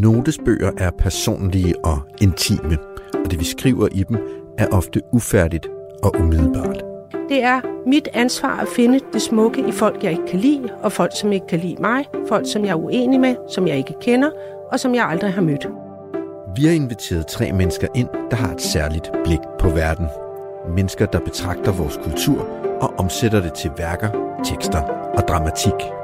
[0.00, 2.78] Notesbøger er personlige og intime,
[3.24, 4.18] og det vi skriver i dem
[4.58, 5.68] er ofte ufærdigt
[6.02, 6.82] og umiddelbart.
[7.28, 10.92] Det er mit ansvar at finde det smukke i folk, jeg ikke kan lide, og
[10.92, 13.94] folk, som ikke kan lide mig, folk, som jeg er uenig med, som jeg ikke
[14.00, 14.30] kender,
[14.72, 15.66] og som jeg aldrig har mødt.
[16.56, 20.06] Vi har inviteret tre mennesker ind, der har et særligt blik på verden.
[20.76, 22.48] Mennesker, der betragter vores kultur
[22.80, 24.08] og omsætter det til værker,
[24.44, 24.82] tekster
[25.16, 25.99] og dramatik.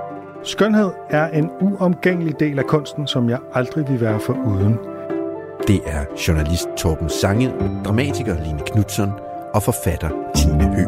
[0.47, 4.79] Skønhed er en uomgængelig del af kunsten, som jeg aldrig vil være for uden.
[5.69, 7.53] Det er journalist Torben Sange,
[7.85, 9.11] dramatiker Line Knudsen
[9.55, 10.85] og forfatter Tine Hø.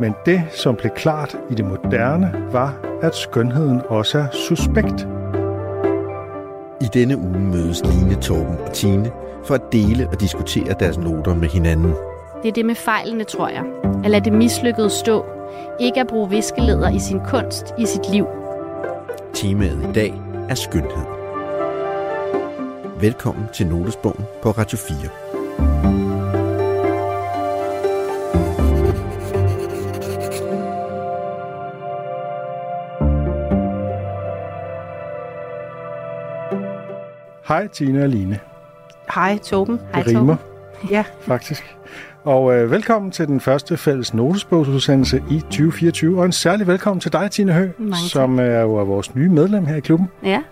[0.00, 5.08] Men det, som blev klart i det moderne, var, at skønheden også er suspekt.
[6.80, 9.10] I denne uge mødes Line, Torben og Tine
[9.44, 11.94] for at dele og diskutere deres noter med hinanden.
[12.42, 13.64] Det er det med fejlene, tror jeg.
[14.04, 15.24] At lade det mislykkede stå.
[15.80, 18.26] Ikke at bruge viskeleder i sin kunst, i sit liv.
[19.34, 20.14] Temaet i dag
[20.48, 21.04] er skønhed.
[23.00, 24.96] Velkommen til Notesbogen på Radio 4.
[37.48, 38.40] Hej Tina og Line.
[39.14, 39.80] Hej, Torben.
[39.94, 40.36] Hej, rimer
[40.90, 41.76] Ja, faktisk.
[42.24, 46.18] Og øh, velkommen til den første fælles notesbogsudsendelse i 2024.
[46.18, 49.28] Og en særlig velkommen til dig, Tina Hø, Mange som er jo er vores nye
[49.28, 50.08] medlem her i klubben.
[50.22, 50.42] Ja,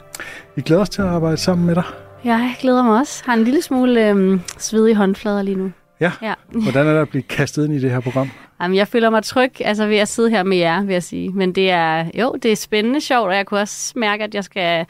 [0.57, 1.85] Vi glæder os til at arbejde sammen med dig.
[2.25, 3.23] jeg glæder mig også.
[3.27, 5.73] Har en lille smule øhm, svedige håndflader lige nu.
[6.01, 6.13] Ja.
[6.23, 6.35] Ja.
[6.63, 8.31] Hvordan er det at blive kastet ind i det her program?
[8.63, 11.31] Jamen, jeg føler mig tryg altså, ved at sidde her med jer, vil jeg sige.
[11.31, 14.45] Men det er, jo, det er spændende sjovt, og jeg kunne også mærke, at jeg
[14.45, 14.87] skal...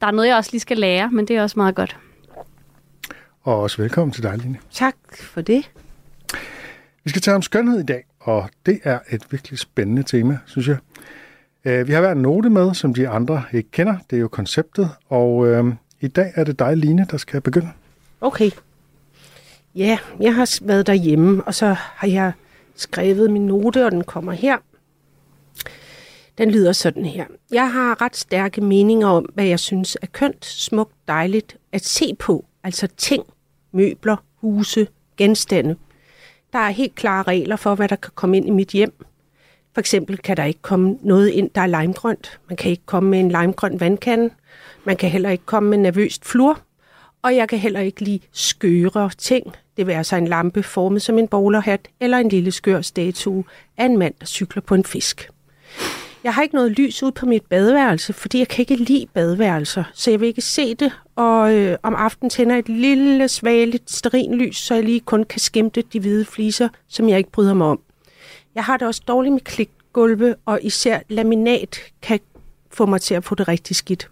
[0.00, 1.96] Der er noget, jeg også lige skal lære, men det er også meget godt.
[3.44, 4.58] Og også velkommen til dig, Line.
[4.70, 5.70] tak for det.
[7.04, 10.68] Vi skal tale om skønhed i dag, og det er et virkelig spændende tema, synes
[10.68, 10.76] jeg.
[11.64, 13.96] Øh, Vi har hver en note med, som de andre ikke kender.
[14.10, 15.64] Det er jo konceptet, og øh,
[16.00, 17.68] i dag er det dig, Line, der skal begynde.
[18.20, 18.50] Okay.
[19.74, 22.32] Ja, jeg har været derhjemme, og så har jeg
[22.76, 24.56] skrevet min note, og den kommer her.
[26.38, 27.24] Den lyder sådan her.
[27.52, 32.14] Jeg har ret stærke meninger om, hvad jeg synes er kønt, smukt, dejligt at se
[32.18, 32.44] på.
[32.64, 33.24] Altså ting,
[33.74, 34.86] møbler, huse,
[35.16, 35.76] genstande.
[36.52, 39.04] Der er helt klare regler for, hvad der kan komme ind i mit hjem.
[39.74, 42.40] For eksempel kan der ikke komme noget ind, der er limegrønt.
[42.48, 44.30] Man kan ikke komme med en limegrøn vandkande.
[44.84, 46.60] Man kan heller ikke komme med nervøst flur.
[47.22, 49.54] Og jeg kan heller ikke lide skøre ting.
[49.76, 53.44] Det vil altså en lampe formet som en bowlerhat eller en lille skør statue
[53.76, 55.30] af en mand, der cykler på en fisk.
[56.24, 59.84] Jeg har ikke noget lys ud på mit badeværelse, fordi jeg kan ikke lide badeværelser,
[59.94, 60.92] så jeg vil ikke se det.
[61.16, 65.82] Og øh, om aftenen tænder et lille, svageligt sterinlys, så jeg lige kun kan skimte
[65.92, 67.80] de hvide fliser, som jeg ikke bryder mig om.
[68.54, 72.20] Jeg har det også dårligt med klikgulve, og især laminat kan
[72.72, 74.10] få mig til at få det rigtig skidt.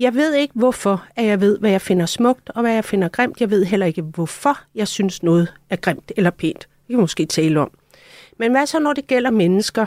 [0.00, 3.08] Jeg ved ikke, hvorfor at jeg ved, hvad jeg finder smukt og hvad jeg finder
[3.08, 3.40] grimt.
[3.40, 6.58] Jeg ved heller ikke, hvorfor jeg synes noget er grimt eller pænt.
[6.58, 7.70] Det kan vi måske tale om.
[8.38, 9.86] Men hvad så, når det gælder mennesker?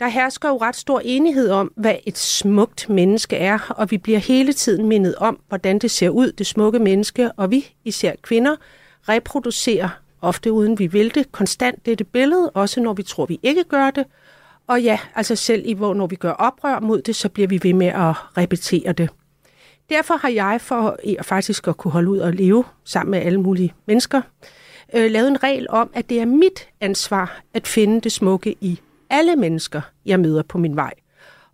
[0.00, 4.18] Der hersker jo ret stor enighed om, hvad et smukt menneske er, og vi bliver
[4.18, 8.56] hele tiden mindet om, hvordan det ser ud, det smukke menneske, og vi, især kvinder,
[9.08, 9.88] reproducerer,
[10.20, 13.90] ofte uden vi vil det, konstant dette billede, også når vi tror, vi ikke gør
[13.90, 14.04] det.
[14.66, 17.60] Og ja, altså selv i, hvor når vi gør oprør mod det, så bliver vi
[17.62, 19.10] ved med at repetere det.
[19.90, 23.40] Derfor har jeg for at faktisk at kunne holde ud og leve sammen med alle
[23.40, 24.22] mulige mennesker,
[24.94, 28.80] øh, lavet en regel om, at det er mit ansvar at finde det smukke i
[29.10, 30.92] alle mennesker, jeg møder på min vej.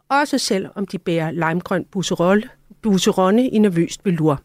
[0.09, 2.49] Også selv om de bærer limegrøn busserolle,
[2.83, 4.43] busseronne i nervøst velur.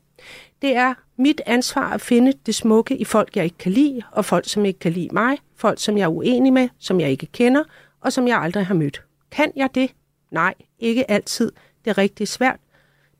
[0.62, 4.26] Det er mit ansvar at finde det smukke i folk, jeg ikke kan lide, og
[4.26, 7.26] folk, som ikke kan lide mig, folk, som jeg er uenig med, som jeg ikke
[7.26, 7.64] kender,
[8.02, 9.04] og som jeg aldrig har mødt.
[9.32, 9.92] Kan jeg det?
[10.32, 11.52] Nej, ikke altid.
[11.86, 12.60] Det er rigtig svært,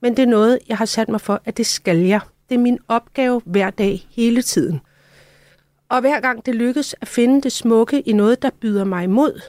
[0.02, 2.20] men det er noget, jeg har sat mig for, at det skal jeg.
[2.50, 4.82] Det er min opgave hver dag, hele tiden.
[5.90, 9.42] Og hver gang det lykkes at finde det smukke i noget, der byder mig imod,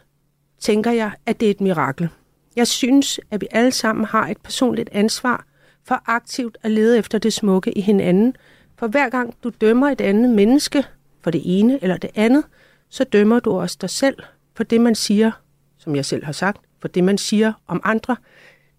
[0.58, 2.08] tænker jeg, at det er et mirakel.
[2.56, 5.46] Jeg synes, at vi alle sammen har et personligt ansvar
[5.84, 8.36] for aktivt at lede efter det smukke i hinanden.
[8.78, 10.84] For hver gang du dømmer et andet menneske
[11.22, 12.44] for det ene eller det andet,
[12.88, 14.16] så dømmer du også dig selv
[14.56, 15.30] for det, man siger,
[15.78, 18.16] som jeg selv har sagt, for det, man siger om andre,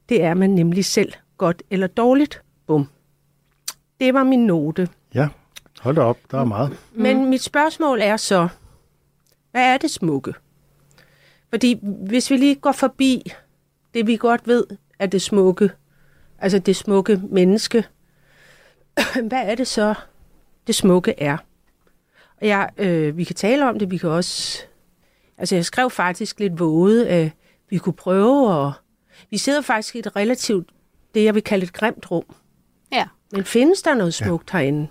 [0.09, 2.41] det er man nemlig selv godt eller dårligt.
[2.67, 2.89] Bum.
[3.99, 4.89] Det var min note.
[5.13, 5.27] Ja,
[5.79, 6.77] hold da op, der er meget.
[6.91, 8.47] Men mit spørgsmål er så,
[9.51, 10.33] hvad er det smukke?
[11.49, 13.31] Fordi hvis vi lige går forbi
[13.93, 14.63] det, vi godt ved
[14.99, 15.71] er det smukke,
[16.39, 17.85] altså det smukke menneske,
[19.29, 19.93] hvad er det så,
[20.67, 21.37] det smukke er?
[22.41, 24.63] Og jeg, øh, vi kan tale om det, vi kan også...
[25.37, 27.31] Altså, jeg skrev faktisk lidt våde, at
[27.69, 28.73] vi kunne prøve, og
[29.29, 30.69] vi sidder faktisk i et relativt,
[31.13, 32.25] det jeg vil kalde et grimt rum.
[32.91, 33.07] Ja.
[33.31, 34.57] Men findes der noget smukt ja.
[34.57, 34.87] herinde?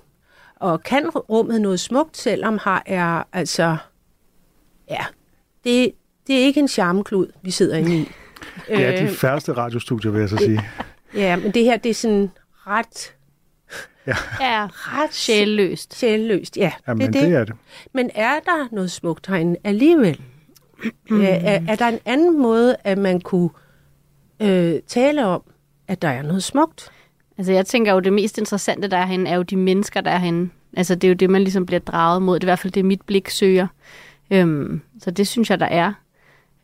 [0.57, 3.77] Og kan rummet noget smukt, selvom har er altså...
[4.91, 5.05] Ja,
[5.65, 5.93] det,
[6.27, 8.09] det er ikke en charmeklud, vi sidder inde i.
[8.69, 10.61] Det er de Øh, færreste radiostudier, vil jeg så sige.
[11.15, 12.31] Ja, men det her, det er sådan
[12.67, 13.13] ret,
[14.41, 15.95] Ja, ret sjælløst.
[15.99, 16.57] sjælløst.
[16.57, 17.21] Ja, Jamen, det er det.
[17.23, 17.31] det.
[17.31, 17.55] det er det.
[17.93, 20.21] Men er der noget smukt herinde alligevel?
[21.11, 23.51] er, er, er der en anden måde, at man kunne
[24.41, 25.43] øh, tale om,
[25.89, 26.91] at der er noget smukt?
[27.39, 30.11] Altså jeg tænker jo, det mest interessante, der er herinde, er jo de mennesker, der
[30.11, 30.51] er herinde.
[30.77, 32.35] Altså det er jo det, man ligesom bliver draget mod.
[32.35, 33.67] Det er i hvert fald det, mit blik søger.
[34.31, 35.93] Øhm, så det synes jeg, der er.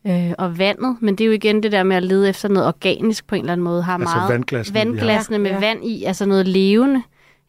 [0.07, 2.67] Øh, og vandet, men det er jo igen det der med at lede efter noget
[2.67, 3.83] organisk på en eller anden måde.
[3.83, 4.85] Har Altså meget vandglasene, vi har.
[4.85, 5.67] vandglasene med Ja, ja.
[5.67, 7.01] vand i, altså noget levende.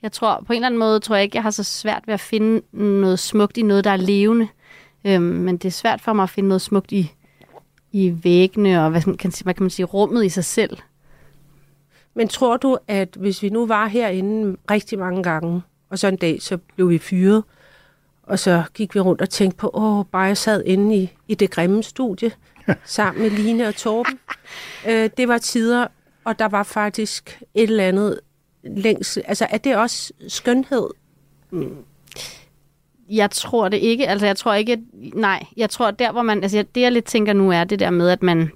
[0.02, 2.14] Jeg tror på en eller anden måde, tror jeg ikke, jeg har så svært ved
[2.14, 4.48] at finde noget smukt i noget, der er levende.
[5.04, 7.12] Øhm, men det er svært for mig at finde noget smukt i,
[7.92, 10.78] i væggene og hvad kan, hvad kan man sige, rummet i sig selv.
[12.14, 16.16] Men tror du, at hvis vi nu var herinde rigtig mange gange, og så en
[16.16, 17.44] dag, så blev vi fyret,
[18.26, 21.34] og så gik vi rundt og tænkte på, åh, bare jeg sad inde i, i
[21.34, 22.32] det grimme studie,
[22.84, 24.18] sammen med Line og Torben.
[24.88, 25.86] Øh, det var tider,
[26.24, 28.20] og der var faktisk et eller andet
[28.62, 29.22] længsel.
[29.26, 30.88] Altså, er det også skønhed?
[33.10, 34.08] Jeg tror det ikke.
[34.08, 34.78] Altså, jeg tror ikke, at,
[35.14, 35.44] nej.
[35.56, 38.08] Jeg tror, der hvor man, altså det jeg lidt tænker nu er det der med,
[38.08, 38.50] at man,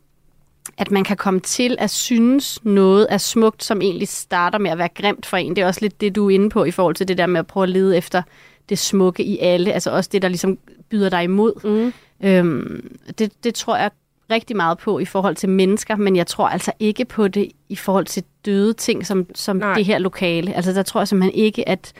[0.79, 4.79] at man kan komme til at synes noget er smukt, som egentlig starter med at
[4.79, 5.57] være grimt for en.
[5.57, 7.41] Det er også lidt det, du er inde på i forhold til det der med
[7.41, 8.23] at prøve at lede efter
[8.69, 9.73] det smukke i alle.
[9.73, 10.59] Altså også det, der ligesom
[10.91, 11.53] byder dig imod.
[11.65, 11.93] Mm.
[12.29, 13.91] Øhm, det, det tror jeg
[14.31, 17.77] rigtig meget på i forhold til mennesker, men jeg tror altså ikke på det i
[17.77, 19.75] forhold til døde ting, som, som Nej.
[19.75, 20.55] det her lokale.
[20.55, 21.93] Altså der tror jeg simpelthen ikke, at,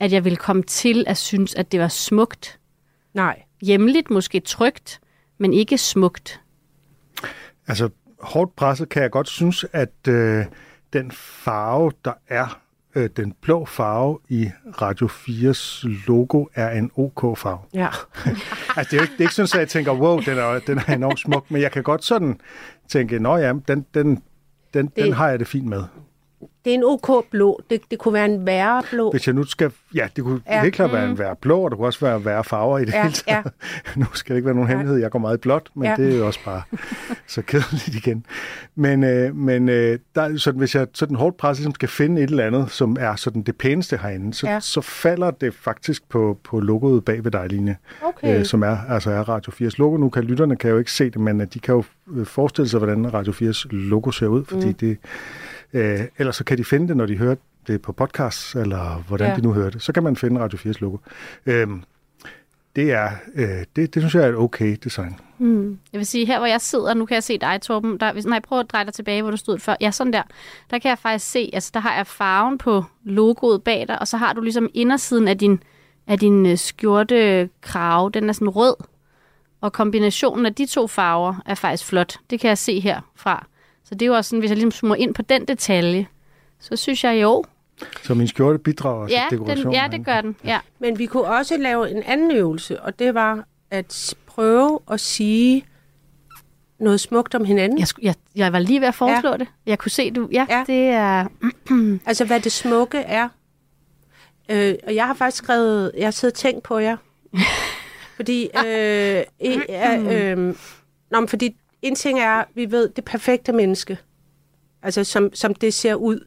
[0.00, 2.58] at jeg vil komme til at synes, at det var smukt.
[3.14, 3.42] Nej.
[3.62, 5.00] Hjemligt, måske trygt,
[5.38, 6.40] men ikke smukt.
[7.68, 7.88] Altså,
[8.20, 10.44] hårdt presset kan jeg godt synes, at øh,
[10.92, 12.60] den farve, der er,
[12.94, 14.50] øh, den blå farve i
[14.82, 17.58] Radio 4's logo, er en OK-farve.
[17.74, 17.88] Ja.
[18.76, 20.58] Altså, det er jo ikke, det er ikke sådan, at jeg tænker, wow, den er,
[20.66, 22.40] den er enormt smuk, men jeg kan godt sådan
[22.88, 24.22] tænke, nå ja, den, den,
[24.74, 25.84] den, Det- den har jeg det fint med.
[26.64, 27.60] Det er en OK blå.
[27.70, 29.10] Det, det kunne være en værre blå.
[29.10, 29.70] Hvis jeg nu skal...
[29.94, 30.56] Ja, det kunne Ja.
[30.56, 30.62] ja.
[30.62, 32.92] helt klart være en værre blå, og det kunne også være værre farver i det
[32.92, 33.52] Ja, hele taget.
[33.96, 35.90] nu skal det ikke være nogen hemmelighed, jeg går meget blåt, men Ja.
[35.90, 35.96] ja.
[35.96, 36.62] det er jo også bare
[37.26, 38.24] så kedeligt igen.
[38.74, 42.22] Men, øh, men øh, der, er sådan, hvis jeg sådan hårdt pres ligesom skal finde
[42.22, 44.52] et eller andet, som er sådan det pæneste herinde, så, Ja.
[44.52, 44.60] ja.
[44.60, 48.38] så falder det faktisk på, på logoet bag ved dig, Line, Okay.
[48.38, 49.96] øh, som er, altså er Radio 4's logo.
[49.96, 51.84] Nu kan lytterne kan jo ikke se det, men øh, de kan jo
[52.14, 54.74] øh, forestille sig, hvordan Radio 4's logo ser ud, fordi mm.
[54.74, 54.98] det...
[55.72, 57.34] Øh, ellers så kan de finde det, når de hører
[57.66, 59.36] det på podcast, eller hvordan Ja.
[59.36, 59.82] de nu hører det.
[59.82, 60.96] Så kan man finde Radio 4's logo.
[61.46, 61.82] Øhm,
[62.76, 65.16] det er, øh, det, det synes jeg er et okay design.
[65.38, 65.78] Mm.
[65.92, 68.24] Jeg vil sige, her hvor jeg sidder, nu kan jeg se dig, Torben, der, hvis,
[68.26, 70.22] når jeg prøver at dreje dig tilbage, hvor du stod før, ja, sådan der,
[70.70, 74.08] der kan jeg faktisk se, altså der har jeg farven på logoet bag dig, og
[74.08, 75.62] så har du ligesom indersiden af din,
[76.06, 78.74] af din øh, skjorte krave, den er sådan rød,
[79.60, 82.16] og kombinationen af de to farver er faktisk flot.
[82.30, 83.46] Det kan jeg se herfra.
[83.84, 86.06] Så det er jo også sådan, hvis jeg ligesom zoomer ind på den detalje,
[86.60, 87.44] så synes jeg jo,
[88.02, 89.66] Så min skjorte bidrager ja, til dekorationen.
[89.66, 90.36] den, ja, det gør den.
[90.44, 90.58] Ja.
[90.78, 95.64] Men vi kunne også lave en anden øvelse, og det var at prøve at sige
[96.78, 97.78] noget smukt om hinanden.
[97.78, 99.36] Jeg, jeg, jeg var lige ved at foreslå ja.
[99.36, 99.48] det.
[99.66, 100.64] Jeg kunne se, du, ja, Ja.
[100.66, 101.26] det er,
[102.06, 103.28] Altså, hvad det smukke er.
[104.48, 106.96] Øh, og jeg har faktisk skrevet, jeg har siddet og tænkt på jer.
[108.16, 110.54] fordi, øh, i, øh, øh,
[111.10, 113.98] nå, men fordi en ting er, vi ved, det perfekte menneske.
[114.82, 116.26] Altså, som, som det ser ud.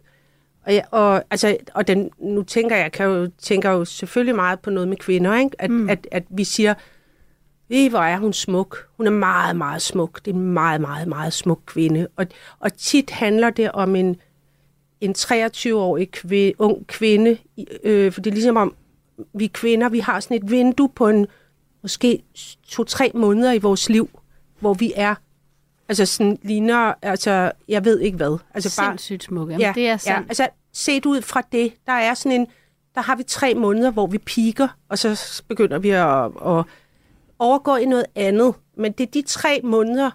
[0.65, 4.59] Og, jeg, og, altså, og den, nu tænker jeg, kan jo, tænker jo selvfølgelig meget
[4.59, 5.55] på noget med kvinder, ikke?
[5.59, 5.89] At, mm.
[5.89, 6.73] at, at vi siger,
[7.69, 8.87] ved hvor er hun smuk.
[8.97, 10.25] Hun er meget, meget smuk.
[10.25, 12.07] Det er en meget, meget, meget smuk kvinde.
[12.15, 12.25] Og,
[12.59, 14.15] og tit handler det om en,
[15.01, 17.37] en 23-årig kvi, ung kvinde,
[17.83, 18.75] øh, for det er ligesom om,
[19.33, 21.27] vi kvinder, vi har sådan et vindue på en
[21.81, 22.23] måske
[22.67, 24.09] to-tre måneder i vores liv,
[24.59, 25.15] hvor vi er,
[25.89, 28.37] altså sådan ligner, altså jeg ved ikke hvad.
[28.53, 29.55] Altså sindssygt smukke.
[29.59, 30.29] Ja, det er ja, sandt.
[30.29, 32.47] altså set ud fra det, der er sådan en,
[32.95, 36.65] der har vi tre måneder, hvor vi piker, og så begynder vi at, at
[37.39, 38.53] overgå i noget andet.
[38.77, 40.11] Men det er de tre måneder,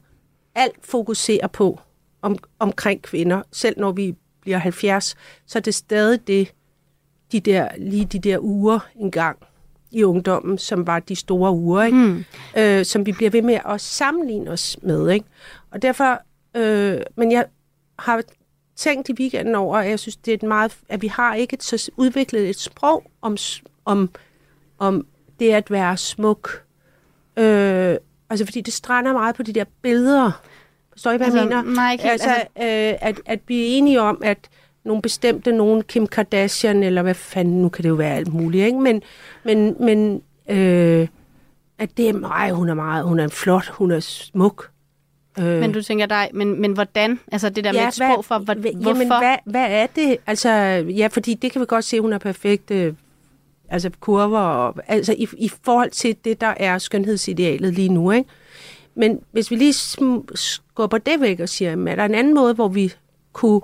[0.55, 1.81] alt fokuserer på
[2.23, 3.43] om, omkring kvinder.
[3.53, 6.53] Selv når vi bliver 70, så er det stadig det,
[7.33, 9.39] de der, lige de der uger engang
[9.91, 11.99] i ungdommen, som var de store uger, ikke?
[11.99, 12.25] Mm.
[12.57, 15.11] Øh, som vi bliver ved med at sammenligne os med.
[15.11, 15.27] Ikke?
[15.71, 16.21] Og derfor,
[16.55, 17.45] øh, men jeg
[17.99, 18.23] har
[18.77, 21.55] tænkt i weekenden over, at jeg synes, det er et meget, at vi har ikke
[21.55, 23.37] et, så udviklet et sprog om,
[23.85, 24.11] om,
[24.79, 25.07] om
[25.41, 26.65] det at være smuk.
[27.37, 27.97] Øh,
[28.31, 30.43] altså, fordi det strander meget på de der billeder.
[30.93, 31.63] Forstår I, hvad Altså, jeg mener?
[31.63, 32.13] nej, ikke helt.
[32.13, 34.39] altså, øh, at, at vi er enige om, at
[34.85, 38.67] nogle bestemte, nogen Kim Kardashian, eller hvad fanden, nu kan det jo være alt muligt,
[38.67, 38.81] ikke?
[38.81, 39.03] Men,
[39.45, 41.09] men, men øh,
[41.79, 44.71] at det er, ej, hun er meget, hun er flot, hun er smuk.
[45.41, 45.61] Øh.
[45.61, 47.21] Men du tænker dig, men, men hvordan?
[47.33, 49.19] Altså det der ja, med et sprog hvad, for, hvor, jamen, hvorfor?
[49.19, 50.17] Hvad, hvad er det?
[50.27, 50.51] Altså,
[50.97, 52.95] ja, fordi det kan vi godt se, hun er perfekt, øh,
[53.69, 58.29] altså kurver, og, altså i, i forhold til det, der er skønhedsidealet lige nu, ikke?
[58.95, 59.73] Men hvis vi lige
[60.35, 62.93] skubber det væk og siger, er der en anden måde, hvor vi
[63.33, 63.61] kunne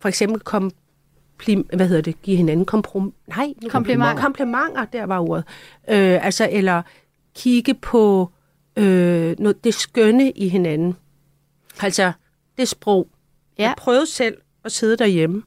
[0.00, 0.70] for eksempel komme
[1.44, 4.16] hvad hedder det, give hinanden komprom nej, komplimenter.
[4.16, 5.44] komplimenter, der var ordet.
[5.88, 6.82] Øh, altså, eller
[7.34, 8.30] kigge på
[8.76, 10.96] øh, noget, det skønne i hinanden.
[11.82, 12.12] Altså,
[12.58, 13.08] det sprog.
[13.58, 13.62] Ja.
[13.62, 15.42] Jeg prøvede selv at sidde derhjemme,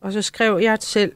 [0.00, 1.12] og så skrev jeg selv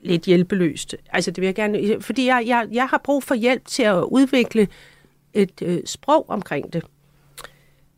[0.00, 0.94] lidt hjælpeløst.
[1.12, 4.02] Altså, det vil jeg gerne, fordi jeg, jeg, jeg har brug for hjælp til at
[4.02, 4.68] udvikle
[5.32, 6.84] et øh, sprog omkring det.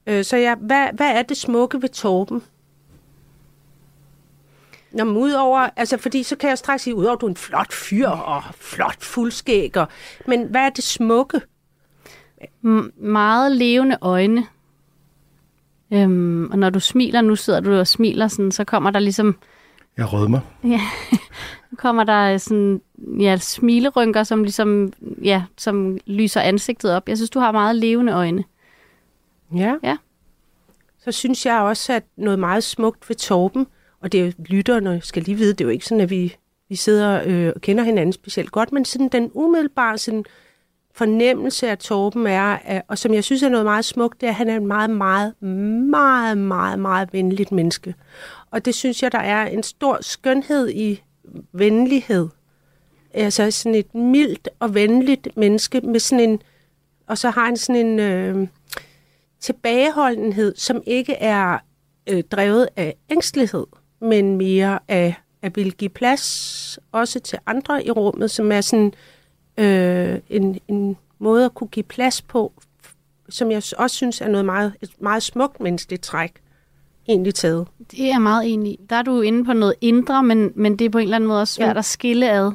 [0.06, 2.42] Øh, så jeg, hvad, hvad er det smukke ved Torben?
[4.92, 7.72] Nå, men udover, altså fordi så kan jeg straks sige, udover du er en flot
[7.72, 9.74] fyr og flot fuldskæg,
[10.26, 11.40] men hvad er det smukke?
[12.64, 14.46] M- meget levende øjne.
[15.92, 19.36] Øhm, og når du smiler, nu sidder du og smiler, sådan, så kommer der ligesom...
[19.96, 20.40] Jeg rødmer.
[20.64, 20.80] Ja,
[21.76, 22.80] kommer der sådan,
[23.20, 27.08] ja, smilerynker, som ligesom, ja, som lyser ansigtet op.
[27.08, 28.44] Jeg synes, du har meget levende øjne.
[29.54, 29.74] Ja.
[29.82, 29.96] ja.
[31.04, 33.66] Så synes jeg også, at noget meget smukt ved Torben,
[34.00, 36.36] og det er jo lytterne skal lige vide, det er jo ikke sådan, at vi,
[36.68, 40.24] vi sidder øh, og kender hinanden specielt godt, men sådan den umiddelbare sådan,
[40.94, 44.30] fornemmelse af Torben er, at, og som jeg synes er noget meget smukt, det er,
[44.30, 47.94] at han er en meget, meget, meget, meget, meget venligt menneske.
[48.50, 51.02] Og det synes jeg, der er en stor skønhed i
[51.52, 52.28] venlighed.
[53.14, 56.42] Altså sådan et mildt og venligt menneske med sådan en,
[57.06, 58.48] og så har han sådan en øh,
[59.40, 61.58] tilbageholdenhed, som ikke er
[62.08, 63.66] øh, drevet af ængstelighed
[64.02, 68.86] men mere af at ville give plads også til andre i rummet, som er sådan
[68.86, 68.92] øh,
[69.58, 72.52] en, en måde at kunne give plads på,
[73.28, 76.32] som jeg også synes er noget meget, et meget smukt menneskeligt træk,
[77.08, 77.68] egentlig taget.
[77.90, 78.80] Det er jeg meget enig i.
[78.90, 81.28] Der er du inde på noget indre, men, men det er på en eller anden
[81.28, 81.78] måde også svært ja.
[81.78, 82.52] at skille ad.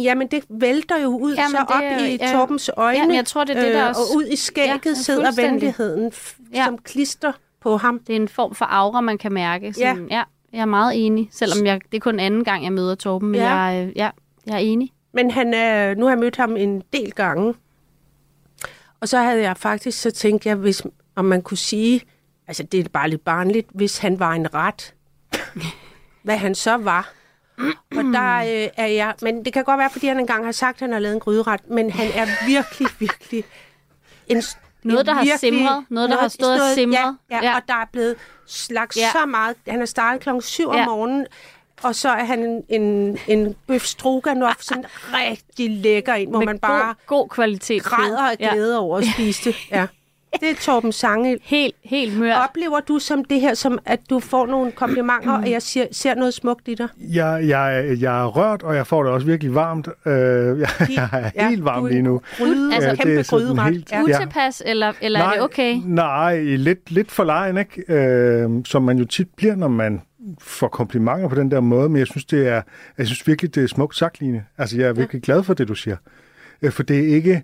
[0.00, 3.26] Jamen, det vælter jo ud Jamen, så op er, i ja, Torbens øjne, ja, jeg
[3.26, 4.00] tror, det er det, der øh, også...
[4.00, 6.12] og ud i skægget ja, sidder venligheden
[6.54, 6.64] ja.
[6.64, 7.98] som klister på ham.
[7.98, 9.72] Det er en form for aura, man kan mærke.
[9.72, 10.16] Som, ja.
[10.16, 10.22] ja.
[10.52, 13.40] Jeg er meget enig, selvom jeg, det er kun anden gang, jeg møder Torben, men
[13.40, 13.54] ja.
[13.54, 14.10] jeg, øh, ja,
[14.46, 14.92] jeg er enig.
[15.18, 17.54] Men han er, nu har jeg mødt ham en del gange,
[19.00, 20.82] og så havde jeg faktisk så tænkt, jeg, hvis,
[21.16, 22.00] om man kunne sige,
[22.46, 24.94] altså det er bare lidt barnligt, hvis han var en ret,
[26.24, 27.12] hvad han så var.
[27.96, 30.76] Og der øh, er jeg, men det kan godt være, fordi han engang har sagt,
[30.76, 33.44] at han har lavet en gryderet, men han er virkelig, virkelig
[34.26, 34.42] en
[34.82, 35.84] noget, der har simret.
[35.88, 37.16] Noget, der har stået og simret.
[37.30, 39.10] Ja, ja, ja, og der er blevet slagt ja.
[39.12, 39.56] så meget.
[39.68, 40.80] Han er startet klokken 7 ja.
[40.80, 41.26] om morgenen,
[41.82, 46.46] og så er han en, en, en bøf stroganoff, sådan rigtig lækker ind, hvor Med
[46.46, 47.82] man bare god, god kvalitet.
[47.82, 48.80] græder og glæder ja.
[48.80, 49.56] over at spise det.
[49.70, 49.86] Ja.
[50.40, 51.38] Det er Torben Sange.
[51.42, 52.34] Helt, helt mør.
[52.34, 56.14] Oplever du som det her, som at du får nogle komplimenter, og jeg ser, ser
[56.14, 56.88] noget smukt i dig?
[56.98, 59.86] Jeg, jeg, jeg er rørt, og jeg får det også virkelig varmt.
[59.86, 62.20] Uh, jeg, jeg er ja, helt varm lige nu.
[62.38, 63.72] Gryde, altså, kæmpe det er gryderet.
[63.72, 64.02] Helt, ja.
[64.02, 65.80] Utilpas, eller, eller nej, er det okay?
[65.84, 68.46] Nej, lidt, lidt for lejen, ikke?
[68.46, 70.00] Uh, som man jo tit bliver, når man
[70.40, 72.62] får komplimenter på den der måde, men jeg synes, det er,
[72.98, 74.44] jeg synes virkelig, det er smukt sagt, Line.
[74.58, 75.32] Altså, jeg er virkelig ja.
[75.32, 75.96] glad for det, du siger.
[76.62, 77.42] Uh, for det er ikke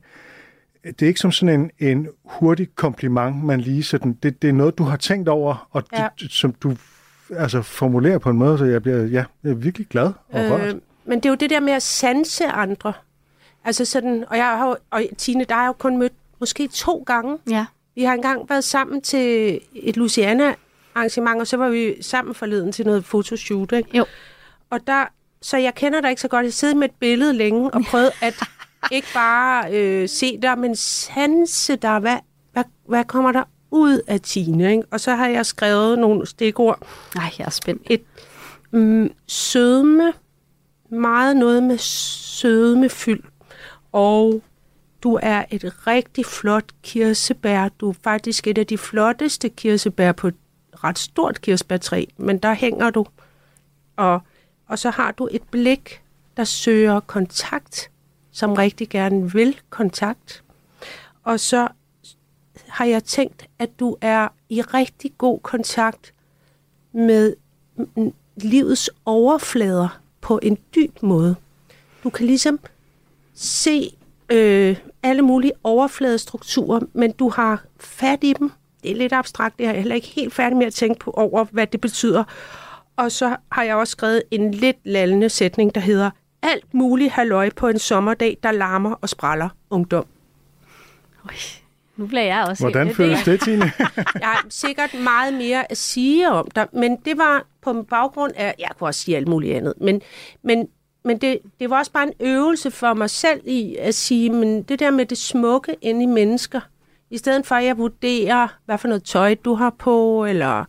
[0.84, 4.52] det er ikke som sådan en, en hurtig kompliment, man lige sådan, det, det er
[4.52, 6.08] noget, du har tænkt over, og ja.
[6.20, 6.76] det, som du
[7.30, 10.50] altså, formulerer på en måde, så jeg bliver, ja, jeg er virkelig glad og øh,
[10.50, 10.76] rørt.
[11.04, 12.92] Men det er jo det der med at sanse andre.
[13.64, 17.04] Altså sådan, og jeg har og Tine, der har jeg jo kun mødt måske to
[17.06, 17.38] gange.
[17.50, 17.66] Ja.
[17.94, 20.54] Vi har engang været sammen til et Luciana
[20.94, 23.96] arrangement, og så var vi sammen forleden til noget fotoshoot, ikke?
[23.98, 24.06] Jo.
[24.70, 25.04] Og der,
[25.42, 26.44] så jeg kender dig ikke så godt.
[26.44, 28.34] Jeg sidder med et billede længe og prøvede at
[28.92, 31.98] ikke bare øh, se dig, men sanse dig.
[31.98, 32.16] Hvad,
[32.52, 34.70] hvad, hvad kommer der ud af Tine?
[34.70, 34.82] Ikke?
[34.90, 36.86] Og så har jeg skrevet nogle stikord.
[37.14, 37.82] Nej, jeg er spændt.
[37.90, 38.02] Et
[38.70, 40.12] mm, sødme,
[40.90, 43.22] meget noget med sødme fyld.
[43.92, 44.42] Og
[45.02, 47.68] du er et rigtig flot kirsebær.
[47.68, 50.30] Du er faktisk et af de flotteste kirsebær på
[50.84, 53.06] ret stort kirsebærtræ, men der hænger du.
[53.96, 54.20] Og,
[54.66, 56.02] og så har du et blik,
[56.36, 57.90] der søger kontakt
[58.34, 60.44] som rigtig gerne vil kontakt.
[61.22, 61.68] Og så
[62.66, 66.14] har jeg tænkt, at du er i rigtig god kontakt
[66.92, 67.36] med
[68.36, 71.36] livets overflader på en dyb måde.
[72.04, 72.60] Du kan ligesom
[73.34, 73.96] se
[74.28, 78.52] øh, alle mulige overfladestrukturer, men du har fat i dem.
[78.84, 81.10] Det er lidt abstrakt, det er jeg heller ikke helt færdig med at tænke på
[81.10, 82.24] over, hvad det betyder.
[82.96, 86.10] Og så har jeg også skrevet en lidt lallende sætning, der hedder
[86.42, 90.06] Alt muligt halløj på en sommerdag, der larmer og spræller ungdom.
[91.24, 91.34] Ui,
[91.96, 93.62] nu bliver jeg også Hvordan helt- føles det, Tine?
[93.96, 98.54] Jeg har sikkert meget mere at sige om dig, men det var på baggrund af,
[98.58, 100.02] jeg kunne også sige alt muligt andet, men,
[100.42, 100.68] men,
[101.04, 104.62] men det, det var også bare en øvelse for mig selv i at sige, men
[104.62, 106.60] det der med det smukke inde i mennesker,
[107.14, 110.64] i stedet for at jeg vurderer, hvad for noget tøj du har på, eller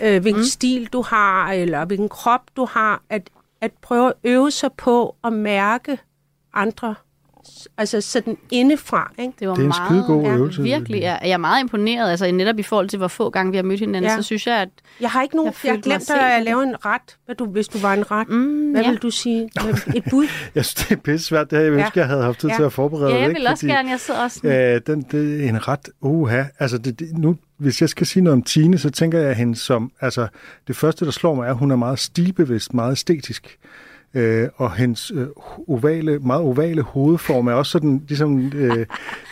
[0.00, 0.44] øh, hvilken mm.
[0.44, 3.30] stil du har, eller hvilken krop du har, at,
[3.60, 5.98] at prøve at øve sig på at mærke
[6.54, 6.94] andre,
[7.78, 9.32] altså sådan indefra, ikke?
[9.40, 10.62] Det, var Det er en meget, skidegod ja, øvelse.
[10.62, 11.16] Virkelig, ja.
[11.22, 13.80] Jeg er meget imponeret, altså netop i forhold til, hvor få gange vi har mødt
[13.80, 14.16] hinanden, Ja.
[14.16, 14.68] så synes jeg, at
[15.00, 16.84] Jeg har ikke nogen, Jeg jeg, jeg følte mig har glemt set at lave en
[16.84, 18.28] ret, hvad du, hvis du var en ret.
[18.28, 18.90] mm, Hvad ja.
[18.90, 19.50] vil du sige?
[19.94, 20.26] Et bud?
[20.54, 21.50] Jeg synes, det er pisse svært.
[21.50, 21.78] Det her, jeg Ja.
[21.84, 22.56] ønsker, jeg havde haft tid Ja.
[22.56, 23.40] til at forberede ja, jeg ikke?
[23.40, 26.42] vil også gerne, jeg sidder også Øh, den, det er en ret uha.
[26.58, 29.56] Altså, det, det, nu, hvis jeg skal sige noget om Tine, så tænker jeg hende
[29.56, 29.92] som...
[30.00, 30.26] Altså,
[30.68, 33.58] det første, der slår mig, er, at hun er meget stilbevidst, meget æstetisk.
[34.16, 35.26] Øh, og hendes øh,
[35.68, 38.86] ovale, meget ovale hovedform er også sådan, ligesom, øh,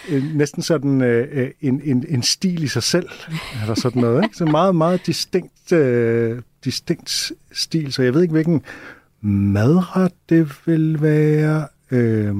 [0.09, 3.09] øh, næsten sådan øh, øh, en, en, en stil i sig selv,
[3.63, 4.25] eller sådan noget.
[4.25, 4.37] Ikke?
[4.37, 8.63] Så meget, meget distinkt, øh, distinkt stil, så jeg ved ikke, hvilken
[9.21, 11.67] madret det vil være.
[11.91, 12.35] Øh,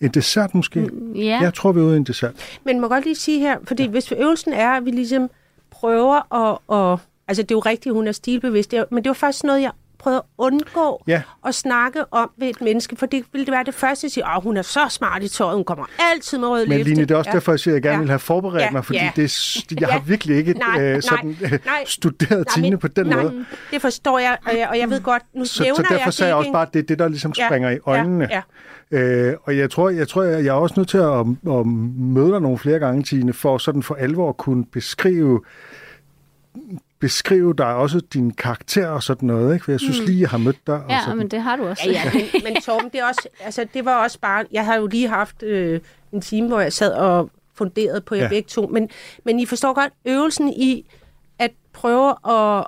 [0.00, 0.90] en dessert måske?
[1.14, 1.38] Ja.
[1.42, 2.58] Jeg tror, vi er ude i en dessert.
[2.64, 3.88] Men må jeg godt lige sige her, fordi ja.
[3.88, 5.30] hvis øvelsen er, at vi ligesom
[5.70, 6.58] prøver at...
[6.72, 6.98] at
[7.28, 9.70] altså, det er jo rigtigt, hun er stilbevidst, men det var faktisk noget, jeg
[10.04, 11.22] prøvede at undgå Ja.
[11.46, 14.24] at snakke om ved et menneske, for det ville det være det første at sige,
[14.24, 16.80] at hun er så smart i tøjet, hun kommer altid med rød Men.
[16.80, 17.34] Line, det er også ja.
[17.34, 18.00] derfor, jeg siger, at jeg gerne Ja.
[18.00, 18.70] vil have forberedt Ja.
[18.70, 19.10] mig, fordi Ja.
[19.16, 20.02] det jeg har Ja.
[20.06, 21.58] virkelig ikke Nej, øh, nej, sådan, øh, nej.
[21.86, 23.44] studeret Tine men- på den nej, måde.
[23.70, 26.12] det forstår jeg, og jeg, og jeg ved godt, nu Så, nævner så derfor jeg
[26.14, 28.28] sagde jeg også bare, at det er det, der ligesom Ja, springer i øjnene.
[28.30, 28.40] Ja,
[28.90, 31.20] Øh, og jeg tror, jeg tror, jeg er også nødt til at,
[31.58, 35.40] at møde dig nogle flere gange, Tine, for sådan for alvor at kunne beskrive
[37.04, 39.64] beskrive dig også din karakter og sådan noget, ikke?
[39.64, 40.74] For jeg synes lige, jeg har mødt dig.
[40.74, 41.18] og ja, sådan.
[41.18, 41.82] men det har du også.
[41.86, 44.44] Ja, ja, men, men Torben, det, er også, altså, det var også bare...
[44.52, 45.80] Jeg har jo lige haft øh,
[46.12, 48.24] en time, hvor jeg sad og funderede på jer Ja.
[48.24, 48.28] ja.
[48.28, 48.88] begge to, men,
[49.24, 50.84] men I forstår godt øvelsen i
[51.38, 52.66] at prøve at,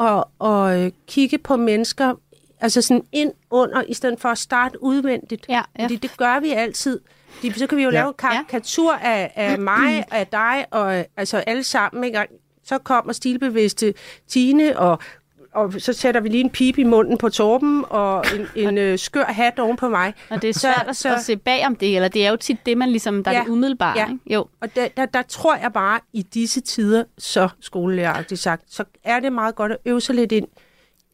[0.00, 0.48] at, at,
[0.86, 2.14] at kigge på mennesker
[2.60, 5.46] altså sådan ind under, i stedet for at starte udvendigt.
[5.48, 5.82] Ja, ja.
[5.82, 7.00] Fordi det gør vi altid.
[7.28, 7.96] Fordi så kan vi jo Ja.
[7.96, 8.00] ja.
[8.02, 12.04] lave en karikatur af, af mig, af dig, og altså alle sammen.
[12.04, 12.18] Ikke?
[12.68, 13.94] Så kommer stilbevidste
[14.28, 14.98] Tine, og,
[15.52, 18.98] og så sætter vi lige en pip i munden på Torben, og en, en øh,
[18.98, 20.14] skør hat oven på mig.
[20.30, 22.30] Og det er Så- svært at, så- at se bag om det, eller det er
[22.30, 23.98] jo tit det, man ligesom, der er Ja, det umiddelbare.
[23.98, 24.06] ja.
[24.08, 24.34] Ikke?
[24.34, 24.46] Jo.
[24.60, 29.20] Og der, der, der tror jeg bare, i disse tider, så skolelæreragtigt sagt, så er
[29.20, 30.46] det meget godt at øve sig lidt ind.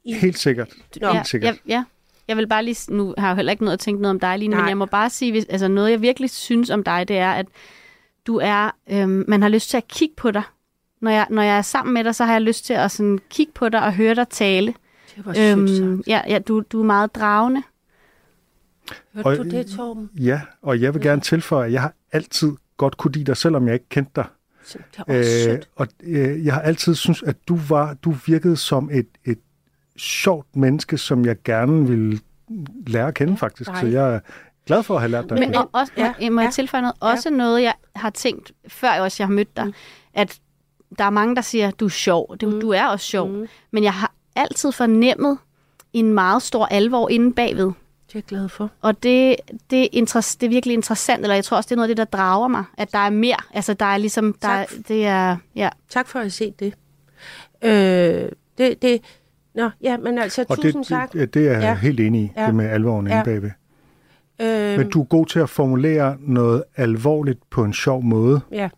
[0.06, 0.68] Helt sikkert.
[1.00, 1.54] Nå, Helt sikkert.
[1.68, 1.84] Ja, ja.
[2.28, 4.20] Jeg vil bare lige, nu har jeg jo heller ikke noget at tænke noget om
[4.20, 7.08] dig, Line, men jeg må bare sige, hvis, altså noget jeg virkelig synes om dig,
[7.08, 7.46] det er, at
[8.26, 10.42] du er, øhm, man har lyst til at kigge på dig.
[11.04, 13.18] Når jeg, når jeg er sammen med dig, så har jeg lyst til at sådan
[13.30, 14.74] kigge på dig og høre dig tale.
[15.16, 17.62] det var Øhm, ja, ja, du, du er meget dragende.
[19.14, 20.10] Hørte og- du det, Torben?
[20.20, 23.66] Ja, og jeg vil gerne tilføje, at jeg har altid godt kunne lide dig, selvom
[23.66, 24.24] jeg ikke kendte dig.
[25.08, 25.68] Øh, sødt.
[25.76, 29.38] og øh, jeg har altid synes at du var, du virkede som et, et
[29.96, 32.20] sjovt menneske, som jeg gerne ville
[32.86, 33.68] lære at kende, faktisk.
[33.70, 33.94] Så dejligt.
[33.94, 34.20] jeg er
[34.66, 35.38] glad for at have lært dig.
[35.38, 36.50] Men og også, ja, ja, må jeg ja.
[36.52, 36.94] tilføje noget?
[37.02, 37.06] Ja.
[37.10, 39.72] Også noget, jeg har tænkt, før jeg også jeg har mødt dig, Mm.
[40.14, 40.38] at
[40.98, 42.36] der er mange, der siger, du er sjov.
[42.40, 42.60] Du, Mm.
[42.60, 43.28] du er også sjov.
[43.28, 43.46] Mm.
[43.70, 45.38] Men jeg har altid fornemmet
[45.92, 47.64] en meget stor alvor inde bagved.
[47.64, 47.74] Det
[48.14, 48.70] er jeg glad for.
[48.80, 49.36] Og det,
[49.70, 51.96] det, er interess- det er virkelig interessant, eller jeg tror også, det er noget af
[51.96, 53.36] det, der drager mig, at der er mere.
[53.54, 54.88] Altså, der er ligesom, der er, Tak.
[54.88, 55.68] det er, ja.
[55.88, 56.74] Tak for at set det.
[57.64, 58.28] Øh,
[58.58, 59.00] det, det
[59.54, 61.12] Nå, ja, men altså, og tusind det, tak.
[61.12, 61.74] det, det er jeg Ja.
[61.74, 62.46] helt enig i, Ja.
[62.46, 63.12] det med alvoren Ja.
[63.12, 63.50] inde bagved.
[64.40, 68.68] Øh, Men du er god til at formulere noget alvorligt på en sjov måde, Ja,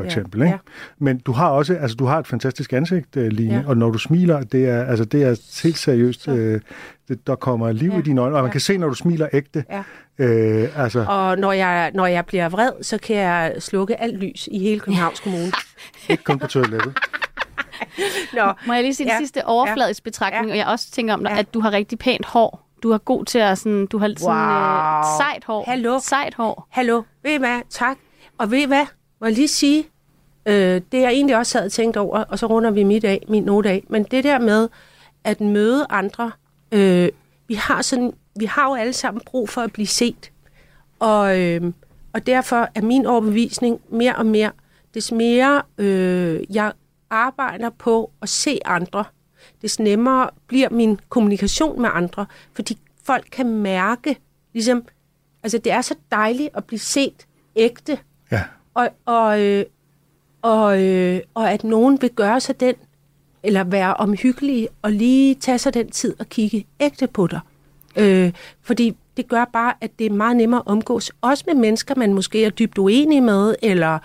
[0.00, 0.40] for Ja, eksempel.
[0.42, 0.50] Ikke?
[0.52, 0.58] ja.
[0.98, 3.62] Men du har også, altså du har et fantastisk ansigt, øh, Line, Ja.
[3.66, 6.28] og når du smiler, det er, altså, det er helt seriøst.
[6.28, 6.60] Øh,
[7.08, 7.98] det, der kommer liv Ja.
[7.98, 8.52] i dine øjne, og man Ja.
[8.52, 9.64] kan se, når du smiler ægte.
[9.70, 9.82] ja.
[10.18, 14.48] Øh, altså, Og når jeg, når jeg bliver vred, så kan jeg slukke alt lys
[14.52, 15.52] i hele Københavns Kommune.
[16.10, 16.98] ikke kun på toilettet.
[18.36, 19.12] Nå, Må jeg lige sige ja.
[19.12, 20.52] Den sidste overfladisk betragtning, Ja.
[20.52, 21.38] og jeg også tænker om dig, Ja.
[21.38, 22.66] at du har rigtig pænt hår.
[22.82, 24.98] Du er god til at sådan, du har sådan Wow.
[24.98, 25.64] øh, sejt hår.
[25.68, 25.98] Hallo.
[25.98, 26.66] Sejt hår.
[26.70, 27.60] hallo, ved I hvad?
[27.70, 27.96] Tak.
[28.38, 28.86] Og ved I hvad?
[29.20, 29.86] Må jeg lige sige,
[30.46, 33.42] øh, det jeg egentlig også havde tænkt over, og så runder vi mit af, min
[33.42, 34.68] note af, men det der med
[35.24, 36.32] at møde andre,
[36.72, 37.08] øh,
[37.48, 40.32] vi, har sådan, vi har jo alle sammen brug for at blive set.
[40.98, 41.72] Og, øh,
[42.12, 44.50] og derfor er min overbevisning mere og mere,
[44.94, 46.72] des mere øh, jeg
[47.10, 49.04] arbejder på at se andre,
[49.62, 54.18] des nemmere bliver min kommunikation med andre, fordi folk kan mærke,
[54.52, 54.84] ligesom,
[55.42, 57.98] altså det er så dejligt at blive set ægte,
[58.32, 58.42] Ja
[58.74, 59.64] og, og, øh,
[60.42, 62.74] og, øh, og at nogen vil gøre sig den
[63.42, 67.40] eller være omhyggelig og lige tage sig den tid og kigge ægte på dig.
[67.96, 71.94] Øh, fordi det gør bare, at det er meget nemmere at omgås, også med mennesker,
[71.94, 73.98] man måske er dybt uenig med, eller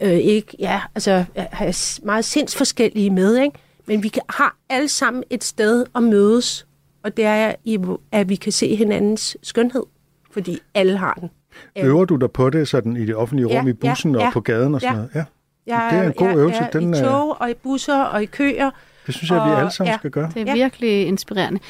[0.00, 3.58] øh, ikke, ja, altså er meget sindsforskellige med, ikke?
[3.86, 6.66] Men vi kan, har alle sammen et sted at mødes,
[7.02, 7.54] og det er,
[8.12, 9.82] at vi kan se hinandens skønhed,
[10.30, 11.30] fordi alle har den.
[11.76, 14.24] Øver du dig på det sådan i det offentlige rum, ja, i bussen ja, og
[14.24, 14.96] ja, på gaden og sådan ja.
[14.96, 15.10] noget?
[15.14, 15.24] Ja.
[15.66, 16.62] Jeg, det er en god jeg, øvelse.
[16.62, 18.70] Jeg, den, i tog og i busser og i køer.
[19.06, 20.30] Det synes jeg, og, vi alle sammen ja, skal gøre.
[20.34, 21.60] Det er virkelig inspirerende.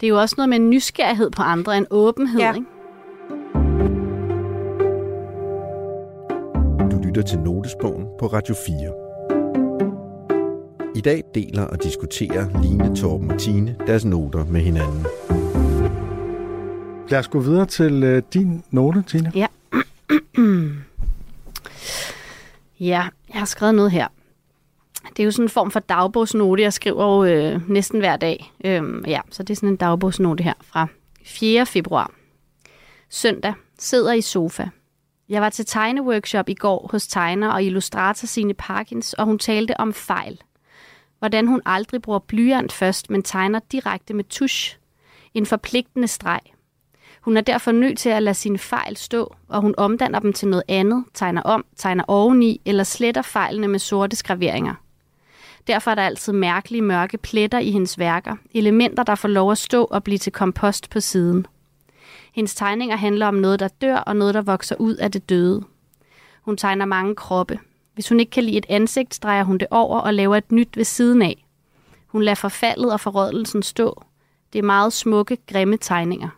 [0.00, 2.54] Det er jo også noget med en nysgerrighed på andre, en åbenhed, ja.
[2.54, 2.66] ikke?
[6.90, 9.06] Du lytter til Notesbogen på Radio 4.
[10.96, 15.06] I dag deler og diskuterer Line, Torben og Tine deres noter med hinanden.
[17.08, 19.30] Lad os gå videre til øh, din note, Tina.
[19.34, 19.46] Ja.
[22.80, 24.08] ja, jeg har skrevet noget her.
[25.08, 28.52] Det er jo sådan en form for dagbogsnote, jeg skriver jo øh, næsten hver dag.
[28.64, 30.86] Øhm, ja, så det er sådan en dagbogsnote her fra
[31.24, 31.66] 4.
[31.66, 32.10] februar.
[33.10, 33.54] Søndag.
[33.78, 34.68] Sidder i sofa.
[35.28, 39.80] Jeg var til tegneworkshop i går hos tegner og illustrator Signe Parkins, og hun talte
[39.80, 40.40] om fejl.
[41.18, 44.78] Hvordan hun aldrig bruger blyant først, men tegner direkte med tusch.
[45.34, 46.40] En forpligtende streg.
[47.26, 50.48] Hun er derfor nødt til at lade sine fejl stå, og hun omdanner dem til
[50.48, 54.74] noget andet, tegner om, tegner oveni eller sletter fejlene med sorte skraveringer.
[55.66, 59.58] Derfor er der altid mærkelige mørke pletter i hendes værker, elementer, der får lov at
[59.58, 61.46] stå og blive til kompost på siden.
[62.34, 65.64] Hendes tegninger handler om noget, der dør, og noget, der vokser ud af det døde.
[66.42, 67.58] Hun tegner mange kroppe.
[67.94, 70.76] Hvis hun ikke kan lide et ansigt, drejer hun det over og laver et nyt
[70.76, 71.46] ved siden af.
[72.06, 74.02] Hun lader forfaldet og forrådelsen stå.
[74.52, 76.28] Det er meget smukke, grimme tegninger.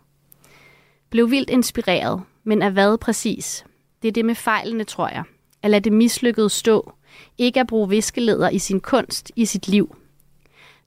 [1.11, 3.65] Blev vildt inspireret, men af hvad præcis?
[4.03, 5.23] Det er det med fejlene, tror jeg.
[5.63, 6.93] At lade det mislykkede stå.
[7.39, 9.97] Ikke at bruge viskeleder i sin kunst, i sit liv.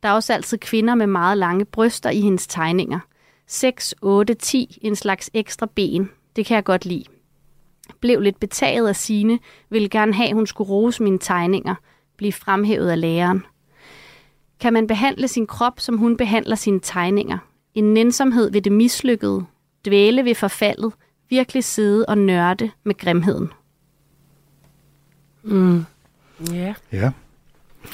[0.04, 3.00] Der er også altid kvinder med meget lange bryster i hendes tegninger.
[3.48, 6.10] 6, 8, 10, en slags ekstra ben.
[6.36, 7.04] Det kan jeg godt lide.
[8.00, 11.76] Blev lidt betaget af sine, ville gerne have, at hun skulle rose mine tegninger,
[12.18, 13.46] blive fremhævet af læreren.
[14.60, 17.38] Kan man behandle sin krop, som hun behandler sine tegninger?
[17.74, 19.46] En nænsomhed ved det mislykkede,
[19.86, 20.94] dvæle ved forfaldet,
[21.30, 23.50] virkelig sidde og nørde med grimheden.
[25.44, 25.86] Mm.
[26.52, 26.74] Ja.
[26.92, 27.12] Ja.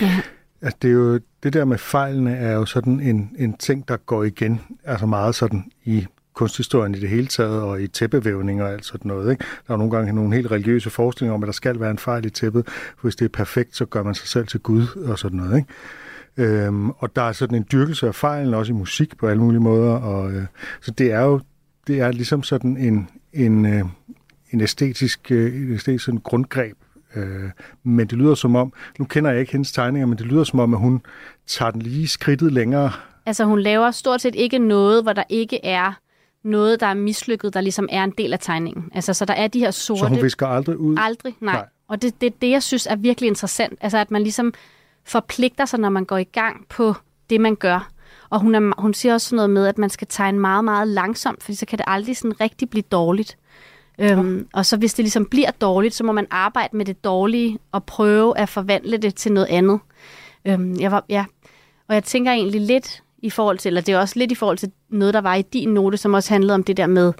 [0.02, 0.22] ja.
[0.62, 3.98] Altså, det er jo, det der med fejlene er jo sådan en, en ting, der
[3.98, 8.72] går igen, altså meget sådan i kunsthistorien i det hele taget, og i tæppevævninger og
[8.72, 9.32] alt sådan noget.
[9.32, 9.46] Ikke?
[9.68, 12.26] Der er nogle gange nogle helt religiøse forestillinger om, at der skal være en fejl
[12.26, 12.68] i tæppet.
[12.68, 15.58] For hvis det er perfekt, så gør man sig selv til Gud og sådan noget.
[15.58, 16.58] Ikke?
[16.66, 19.62] Øhm, og der er sådan en dyrkelse af fejlen, også i musik på alle mulige
[19.62, 19.94] måder.
[19.94, 20.46] Og, øh,
[20.82, 21.40] så det er jo
[21.88, 23.84] det er ligesom sådan en, en, øh,
[24.52, 26.78] en æstetisk, øh, en æstetisk sådan grundgreb
[27.16, 27.50] Øh,
[27.84, 30.60] men det lyder som om, nu kender jeg ikke hendes tegninger, men det lyder som
[30.60, 31.02] om, at hun
[31.48, 32.92] tager den lige skridtet længere.
[33.26, 35.94] Altså hun laver stort set ikke noget, hvor der ikke er
[36.44, 38.90] noget, der er mislykket, der ligesom er en del af tegningen.
[38.94, 40.00] Altså, så der er de her sorte...
[40.00, 40.96] Så hun visker aldrig ud?
[41.00, 41.54] Aldrig, nej.
[41.54, 41.66] nej.
[41.88, 43.78] Og det er det, det, jeg synes er virkelig interessant.
[43.82, 44.54] Altså, at man ligesom
[45.04, 46.94] forpligter sig, når man går i gang på
[47.30, 47.92] det, man gør.
[48.30, 51.44] Og hun, er, hun siger også noget med, at man skal tegne meget, meget langsomt,
[51.44, 53.38] for så kan det aldrig sådan rigtig blive dårligt.
[54.00, 57.60] Øhm, og så hvis det ligesom bliver dårligt, så må man arbejde med det dårlige
[57.72, 59.80] og prøve at forvandle det til noget andet.
[60.46, 61.26] Øhm, jeg var, ja.
[61.88, 64.58] Og jeg tænker egentlig lidt i forhold til, eller det er også lidt i forhold
[64.58, 67.14] til noget, der var i din note, som også handlede om det der med,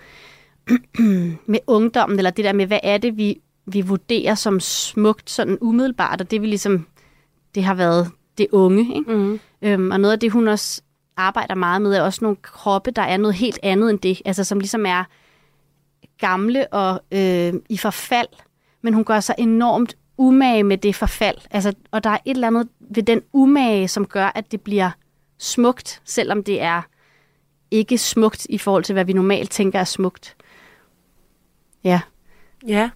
[1.54, 5.58] med ungdommen, eller det der med, hvad er det, vi, vi vurderer som smukt, sådan
[5.62, 6.88] umiddelbart, og det vi ligesom,
[7.56, 9.12] det har været det unge, ikke?
[9.12, 9.40] Mm.
[9.62, 10.82] Øhm, og noget af det, hun også
[11.18, 14.44] arbejder meget med, er også nogle kroppe, der er noget helt andet end det, altså
[14.44, 15.04] som ligesom er
[16.18, 18.28] gamle og øh, i forfald,
[18.82, 21.38] men hun gør sig enormt umage med det forfald.
[21.52, 24.92] Altså, og der er et eller andet ved den umage, som gør, at det bliver
[25.38, 26.82] smukt, selvom det er
[27.72, 30.36] ikke smukt i forhold til, hvad vi normalt tænker er smukt.
[31.84, 32.02] Ja.
[32.68, 32.90] Ja.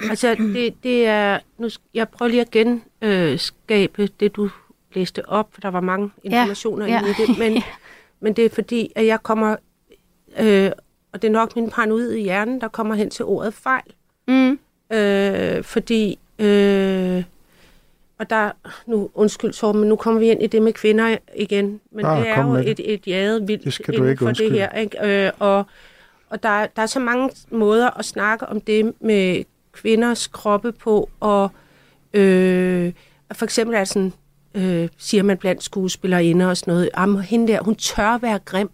[0.00, 1.38] Altså, det, det er...
[1.58, 4.50] Nu, jeg prøver lige at genskabe det, du
[4.94, 7.10] læste op, for der var mange informationer ja, ja.
[7.10, 7.62] i det, men,
[8.20, 9.56] men det er fordi, at jeg kommer
[10.40, 10.70] øh,
[11.12, 13.92] og det er nok min paranoid i hjernen, der kommer hen til ordet fejl.
[14.28, 14.58] Mm.
[14.96, 17.24] Øh, fordi, øh,
[18.18, 18.50] og der,
[18.86, 22.20] nu undskyld Torben, men nu kommer vi ind i det med kvinder igen, men ah,
[22.20, 24.50] det er jo et, et jadet vildt det skal du ikke for undskylde.
[24.50, 24.70] det her.
[24.70, 25.26] Ikke?
[25.26, 25.64] Øh, og
[26.30, 31.10] og der, der er så mange måder at snakke om det med kvinders kroppe på,
[31.20, 31.50] og
[32.14, 32.92] øh,
[33.32, 34.12] for eksempel er sådan,
[34.54, 38.70] øh, siger man blandt skuespillere og sådan noget, at hende der, hun tør være grim.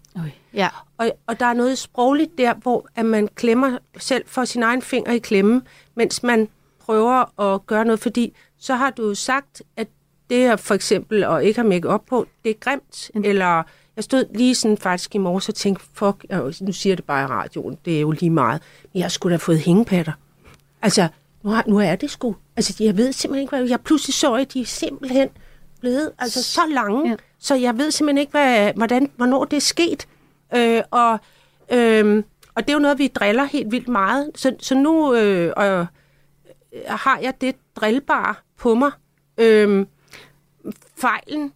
[0.53, 0.69] Ja.
[0.97, 4.81] Og, og der er noget sprogligt der, hvor at man klemmer selv for sin egen
[4.81, 5.61] finger i klemme,
[5.95, 6.47] mens man
[6.79, 9.87] prøver at gøre noget, fordi så har du jo sagt, at
[10.29, 13.11] det er for eksempel at ikke have make op på, det er grimt.
[13.15, 13.21] Mm.
[13.25, 13.63] Eller
[13.95, 17.23] jeg stod lige sådan faktisk i morges og tænkte, fuck, og nu siger det bare
[17.23, 18.61] i radioen, det er jo lige meget.
[18.93, 20.13] Men jeg skulle da have fået hængepatter.
[20.81, 21.07] Altså,
[21.43, 22.35] nu, har, nu er det sgu.
[22.55, 25.29] Altså, jeg ved simpelthen ikke, hvad jeg pludselig så, at de simpelthen
[25.79, 27.09] blevet altså, så lange, Ja.
[27.09, 27.15] ja.
[27.39, 30.07] så jeg ved simpelthen ikke, hvad, hvordan, hvornår det er sket.
[30.55, 31.19] Øh, og,
[31.71, 32.23] øh,
[32.55, 34.31] og det er jo noget, vi driller helt vildt meget.
[34.35, 35.87] Så, så nu øh, og,
[36.87, 38.91] har jeg det drillbare på mig.
[39.37, 39.85] Øh,
[40.97, 41.53] fejlen,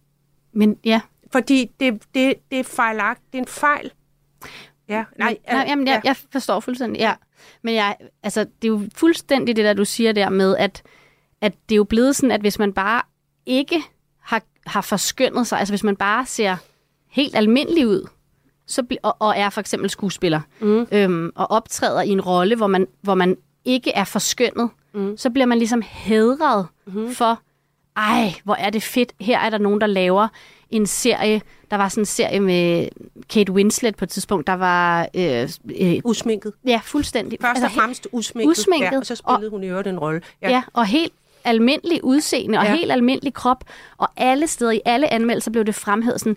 [0.52, 1.00] Men ja,
[1.32, 3.20] fordi det, det, det er fejlagt.
[3.32, 3.92] Det er en fejl.
[4.88, 7.14] Ja, nej, Nej, jamen, jeg, jeg forstår fuldstændig, ja.
[7.62, 10.82] Men jeg, altså, det er jo fuldstændig det, der du siger der med, at,
[11.40, 13.02] at det er jo blevet sådan, at hvis man bare
[13.46, 13.82] ikke
[14.66, 16.56] har, forskyndet sig, altså hvis man bare ser
[17.08, 18.08] helt almindelig ud,
[18.66, 20.86] så og, og er for eksempel skuespiller, mm.
[20.92, 25.16] øhm, og optræder i en rolle, hvor man, hvor man ikke er forskyndet, mm.
[25.16, 27.14] så bliver man ligesom hedret mm.
[27.14, 27.40] for,
[27.96, 30.28] ej, hvor er det fedt, her er der nogen, der laver
[30.70, 32.88] en serie, der var sådan en serie med
[33.30, 35.48] Kate Winslet på et tidspunkt, der var, øh,
[35.80, 36.52] øh, Usminket.
[36.66, 37.38] ja, fuldstændig.
[37.40, 38.50] Først og Altså, fremmest usminket.
[38.50, 40.20] usminket, Ja, og så spillede hun i øvrigt en rolle.
[40.42, 40.50] Ja.
[40.50, 41.12] ja, og helt
[41.44, 42.74] almindelig udseende og ja.
[42.76, 43.64] Helt almindelig krop.
[43.98, 46.36] Og alle steder, i alle anmeldelser, blev det fremhævet sådan,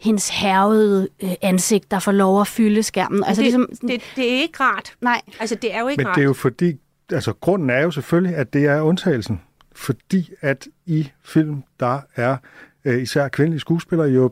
[0.00, 3.24] hendes hervede øh, ansigt, der får lov at fylde skærmen.
[3.24, 4.94] Altså, det, ligesom, det, det er ikke rart.
[5.00, 6.16] nej, Altså, det er jo ikke Men rart.
[6.16, 6.76] det er jo fordi,
[7.12, 9.40] altså grunden er jo selvfølgelig, at det er undtagelsen.
[9.74, 12.36] Fordi at i film, der er
[12.84, 14.30] øh, især kvindelige skuespillere jo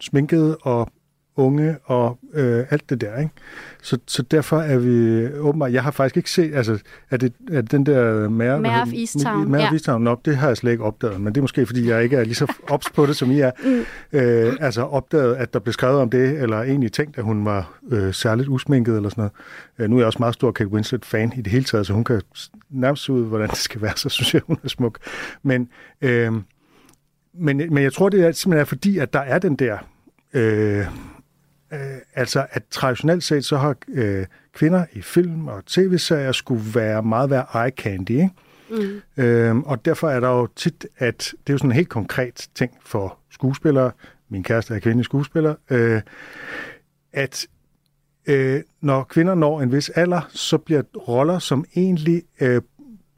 [0.00, 0.88] sminkede og
[1.36, 3.30] unge og øh, alt det der, ikke?
[3.82, 6.78] Så, så derfor er vi åbenbart, jeg har faktisk ikke set, altså,
[7.10, 9.66] er det, er det den der Mare, Mare of Easttown, Mare ja.
[9.66, 12.04] of Easttown, op, det har jeg slet ikke opdaget, men det er måske, fordi jeg
[12.04, 13.50] ikke er lige så ops på det, som I er.
[13.64, 13.84] Mm.
[14.18, 17.78] Øh, altså opdaget, at der blev skrevet om det, eller egentlig tænkt, at hun var
[17.90, 19.32] øh, særligt usminket eller sådan noget.
[19.78, 22.04] Øh, nu er jeg også meget stor Kate Winslet-fan i det hele taget, så hun
[22.04, 22.22] kan
[22.70, 24.98] nærmest se ud, hvordan det skal være, så synes jeg, hun er smuk.
[25.42, 25.68] Men,
[26.00, 26.32] øh,
[27.34, 29.78] men, men jeg tror, det er simpelthen er fordi, at der er den der...
[30.34, 30.86] Øh,
[31.72, 31.78] øh,
[32.14, 37.30] altså, at traditionelt set, så har øh, kvinder i film og tv-serier skulle være meget
[37.30, 38.30] være eye candy, ikke?
[38.70, 39.22] Mm.
[39.24, 42.48] Øhm, og derfor er der jo tit, at det er jo sådan en helt konkret
[42.54, 43.90] ting for skuespillere,
[44.28, 46.00] min kæreste er kvindelig skuespiller, øh,
[47.12, 47.46] at
[48.26, 52.62] øh, når kvinder når en vis alder, så bliver roller, som egentlig øh,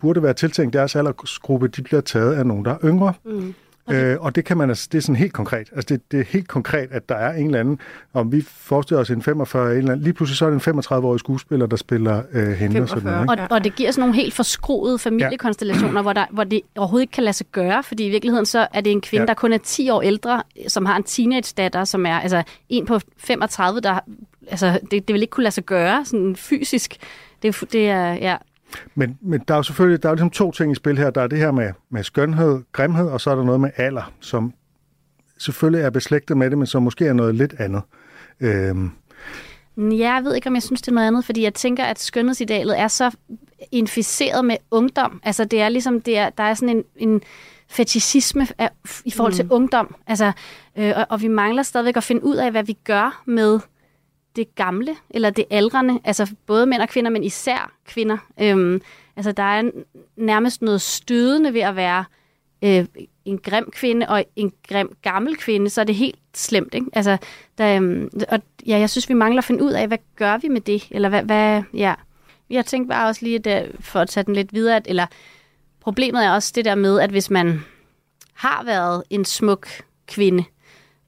[0.01, 3.13] burde være tiltænkt deres aldersgruppe, de bliver taget af nogen, der er yngre.
[3.25, 3.55] Mm.
[3.90, 5.68] Øh, og det kan man altså, det er sådan helt konkret.
[5.77, 7.81] Altså det, det er helt konkret, at der er en eller anden,
[8.14, 10.79] om vi forestiller os en 45 en eller anden, lige pludselig så er det en
[10.81, 13.27] 35-årig skuespiller, der spiller øh, hende og sådan 45.
[13.27, 13.38] noget.
[13.40, 13.53] Ikke?
[13.53, 17.12] Og, og det giver sådan nogle helt forskruede familiekonstellationer, hvor, der, hvor det overhovedet ikke
[17.12, 19.22] kan lade sig gøre, fordi i virkeligheden så er det en kvinde, Ja.
[19.22, 19.27] ja.
[19.27, 23.01] der kun er 10 år ældre, som har en teenage-datter, som er altså en på
[23.18, 24.01] 35, der
[24.51, 26.96] altså, det, det vil ikke kunne lade sig gøre sådan fysisk.
[27.42, 28.37] Det, det er, ja,
[28.95, 31.11] Men, men der er jo selvfølgelig der er jo ligesom to ting i spil her.
[31.11, 34.13] Der er det her med, med skønhed, grimhed, og så er der noget med alder,
[34.21, 34.53] som
[35.39, 37.83] selvfølgelig er beslægtet med det, men som måske er noget lidt andet.
[38.41, 38.91] Øhm,
[39.79, 41.99] Ja, jeg ved ikke, om jeg synes, det er noget andet, fordi jeg tænker, at
[41.99, 43.11] skønhedsidealet er så
[43.73, 45.21] inficeret med ungdom.
[45.25, 47.23] Altså, det er ligesom, det er, der er sådan en, en
[47.69, 48.71] fetishisme af,
[49.05, 49.95] i forhold til ungdom.
[50.07, 50.33] Altså,
[50.77, 53.61] øh, og, og vi mangler stadigvæk at finde ud af, hvad vi gør med
[54.38, 56.01] det gamle, eller det aldrende.
[56.05, 58.16] Altså, både mænd og kvinder, men især kvinder.
[58.40, 58.83] Øhm,
[59.16, 59.70] altså, der er
[60.16, 62.05] nærmest noget stødende ved at være
[62.64, 62.87] øh,
[63.24, 66.74] en grim kvinde og en grim gammel kvinde, så er det helt slemt.
[66.74, 66.87] Ikke?
[66.92, 67.16] Altså,
[67.59, 70.48] der, øhm, og ja, jeg synes, vi mangler at finde ud af, hvad gør vi
[70.48, 70.88] med det?
[70.90, 71.94] Eller hvad, hvad ja.
[72.51, 75.07] Jeg tænkte bare også lige, at, for at tage den lidt videre, at, eller
[75.81, 77.64] problemet er også det der med, at hvis man
[78.35, 79.68] har været en smuk
[80.07, 80.44] kvinde,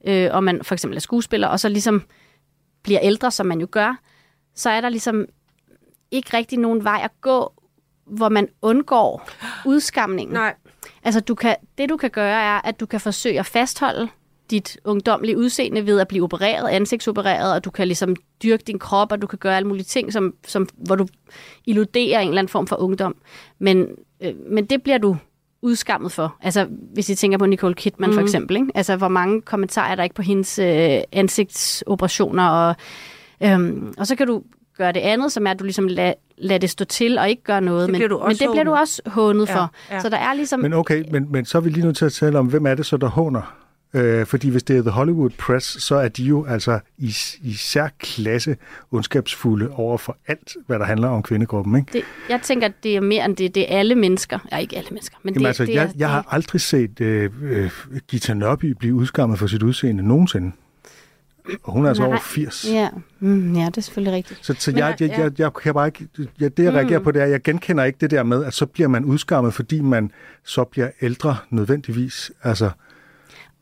[0.07, 2.03] øh, og man for eksempel er skuespiller, og så ligesom
[2.83, 3.99] bliver ældre, som man jo gør,
[4.55, 5.25] så er der ligesom
[6.11, 7.53] ikke rigtig nogen vej at gå,
[8.05, 9.29] hvor man undgår
[9.65, 10.33] udskamningen.
[10.33, 10.55] Nej,
[11.03, 14.07] Altså, du kan, det du kan gøre, er, at du kan forsøge at fastholde
[14.49, 19.11] dit ungdomlige udseende ved at blive opereret, ansigtsopereret, og du kan ligesom dyrke din krop,
[19.11, 21.07] og du kan gøre alle mulige ting, som, som, hvor du
[21.65, 23.15] illuderer en eller anden form for ungdom.
[23.59, 23.87] Men,
[24.21, 25.17] øh, men det bliver du
[25.61, 26.35] udskammet for.
[26.41, 28.13] Altså, hvis I tænker på Nicole Kidman mm.
[28.13, 28.55] for eksempel.
[28.55, 28.67] Ikke?
[28.75, 32.75] Altså, hvor mange kommentarer er der ikke på hendes øh, ansigtsoperationer, og,
[33.43, 34.43] øhm, og så kan du
[34.77, 37.43] gøre det andet, som er, at du ligesom lader lad det stå til og ikke
[37.43, 37.81] gøre noget.
[37.81, 39.71] Det men, men det bliver du også hånet Ja, for.
[39.91, 39.99] ja.
[39.99, 40.59] Så der er ligesom...
[40.59, 42.75] men okay, men, men så er vi lige nødt til at tale om, hvem er
[42.75, 43.60] det så, der håner?
[43.93, 47.53] Øh, fordi hvis det er The Hollywood Press, så er de jo altså i, i
[47.53, 48.57] særklasse
[48.91, 51.75] ondskabsfulde over for alt, hvad der handler om kvindegruppen.
[51.75, 51.93] Ikke?
[51.93, 53.55] Det, jeg tænker, at det er mere end det.
[53.55, 54.39] Det er alle mennesker.
[54.51, 55.81] Ja, ikke alle mennesker, men Jamen, det, altså, det er...
[55.81, 57.71] jeg, jeg har aldrig set øh, øh,
[58.07, 60.51] Gita Nørby blive udskammet for sit udseende nogensinde.
[61.63, 62.09] Og hun er altså Nej.
[62.09, 62.65] over 80.
[62.71, 62.89] Ja.
[63.19, 64.45] Mm, ja, det er selvfølgelig rigtigt.
[64.45, 66.07] Så, så Men, jeg, jeg, jeg, jeg kan bare ikke...
[66.41, 68.53] Ja, det, jeg reagerer på, det er, at jeg genkender ikke det der med, at
[68.53, 70.11] så bliver man udskammet, fordi man
[70.43, 72.31] så bliver ældre nødvendigvis.
[72.43, 72.69] Altså,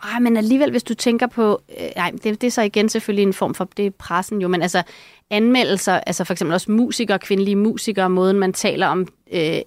[0.04, 1.62] Ej, men alligevel, hvis du tænker på...
[1.80, 3.70] Øh, nej, det, det er så igen selvfølgelig en form for...
[3.78, 4.84] Det er pressen jo, men altså
[5.30, 9.60] anmeldelser, altså for eksempel også musikere, kvindelige musikere, måden man taler om øh,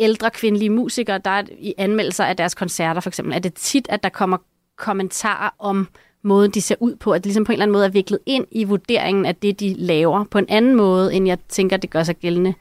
[0.00, 3.86] ældre kvindelige musikere, der er i anmeldelser af deres koncerter for eksempel, er det tit,
[3.90, 4.36] at der kommer
[4.76, 5.88] kommentarer om
[6.22, 8.18] måden, de ser ud på, at det ligesom på en eller anden måde er viklet
[8.26, 11.90] ind i vurderingen af det, de laver, på en anden måde, end jeg tænker, det
[11.90, 12.54] gør sig gældende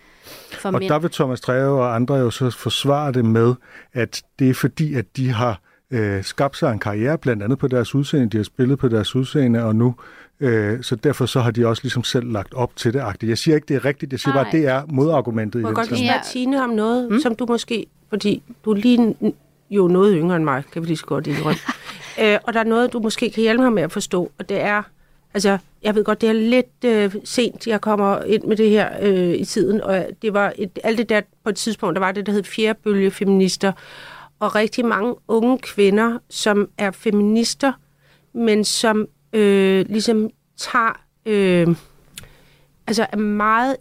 [0.52, 0.90] for og mænd.
[0.90, 3.56] der vil Thomas Treve og andre jo så forsvare det med,
[3.94, 5.60] at det er fordi, at de har
[5.94, 9.16] øh, skabt sig en karriere, blandt andet på deres udseende, de har spillet på deres
[9.16, 9.96] udseende, og nu,
[10.40, 13.02] øh, så derfor så har de også ligesom selv lagt op til det.
[13.02, 13.28] -agtigt.
[13.28, 14.44] Jeg siger ikke, det er rigtigt, jeg siger Nej.
[14.44, 17.12] bare, at det er modargumentet i Må jeg den godt lige spørge Tine om noget,
[17.12, 17.20] mm?
[17.20, 17.86] som du måske...
[18.10, 19.16] Fordi du er lige
[19.70, 21.60] jo noget yngre end mig, kan vi lige så godt indrømme.
[22.22, 24.62] øh, og der er noget, du måske kan hjælpe mig med at forstå, og det
[24.62, 24.84] er...
[25.34, 28.90] Altså, jeg ved godt, det er lidt øh, sent, jeg kommer ind med det her
[29.02, 32.12] øh, i tiden, og det var et, alt det der på et tidspunkt, der var
[32.12, 33.72] det, der hed fjerdebølge feminister,
[34.40, 37.74] og rigtig mange unge kvinder, som er feminister,
[38.34, 41.76] men som øh, ligesom tager, øh,
[42.88, 43.78] altså er meget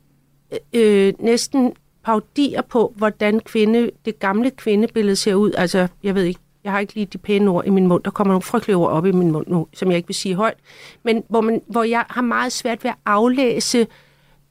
[0.73, 1.73] øh, næsten
[2.05, 5.53] paudier på, hvordan kvinde, det gamle kvindebillede ser ud.
[5.53, 8.03] Altså, jeg ved ikke, jeg har ikke lige de pæne ord i min mund.
[8.03, 10.35] Der kommer nogle frygtelige ord op i min mund nu, som jeg ikke vil sige
[10.35, 10.59] højt.
[11.03, 13.79] Men hvor, man, hvor jeg har meget svært ved at aflæse,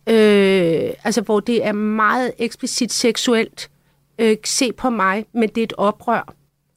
[0.07, 3.69] øh, altså hvor det er meget eksplicit seksuelt.
[4.19, 6.33] Øh, se på mig, men det er et oprør.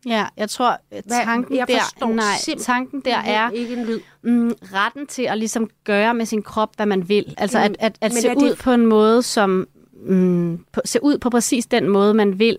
[0.06, 2.24] Ja, jeg tror, at Hvad- tanken jeg der, nej,
[2.58, 4.00] tanken der er ikke en lyd.
[4.22, 7.34] mm, retten til at ligesom gøre med sin krop, hvad man vil.
[7.38, 9.68] Altså Mm, at, at, at se er det- ud på en måde, som
[10.06, 12.56] mm, på, se ud på præcis den måde, man vil.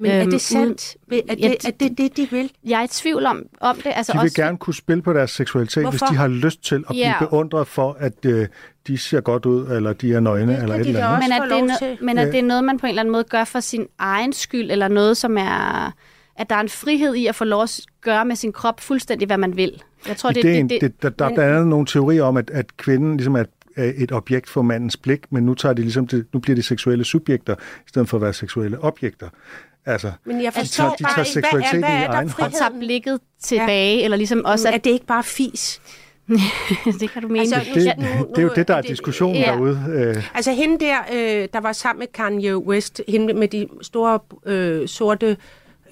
[0.00, 0.96] Men er Øhm, det sandt?
[1.12, 2.50] Er Ja, det, er det det, de vil?
[2.64, 3.92] Jeg er i tvivl om, om det.
[3.94, 5.90] Altså De vil også, gerne kunne spille på deres seksualitet, Hvorfor?
[5.90, 8.46] hvis de har lyst til at blive beundret for, at øh,
[8.86, 11.28] de ser godt ud, eller de er nøgne, Det eller et de eller andet.
[11.28, 11.98] men det er lov no, til.
[12.04, 12.30] men at Ja.
[12.32, 14.88] det er noget, man på en eller anden måde gør for sin egen skyld, eller
[14.88, 15.92] noget, som er...
[16.36, 19.26] At der er en frihed i at få lov at gøre med sin krop fuldstændig,
[19.26, 19.82] hvad man vil.
[20.08, 22.22] Jeg tror, det, Ideen, det, det, det, der, der er men- blandt andet nogle teorier
[22.22, 23.44] om, at, at kvinden ligesom er
[23.76, 26.62] er et objekt for mandens blik, men nu, tager de ligesom det, nu bliver de
[26.62, 29.28] seksuelle subjekter, i stedet for at være seksuelle objekter.
[29.86, 32.12] Altså, Men jeg tager- forstår de bare tager ikke, hvad er, seksualiteten hvad er der
[32.14, 32.58] egen og friheden?
[32.58, 34.04] tager blikket tilbage, ja.
[34.04, 34.84] eller ligesom også, Er at...
[34.84, 35.80] det ikke bare fis?
[37.00, 37.40] det kan du mene.
[37.40, 39.52] Altså, det, nu- det er jo det, der er det- diskussionen ja.
[39.52, 39.84] derude.
[40.16, 44.18] Øh, Altså hende der, øh, der var sammen med Kanye West, hende med de store
[44.46, 45.36] øh, sorte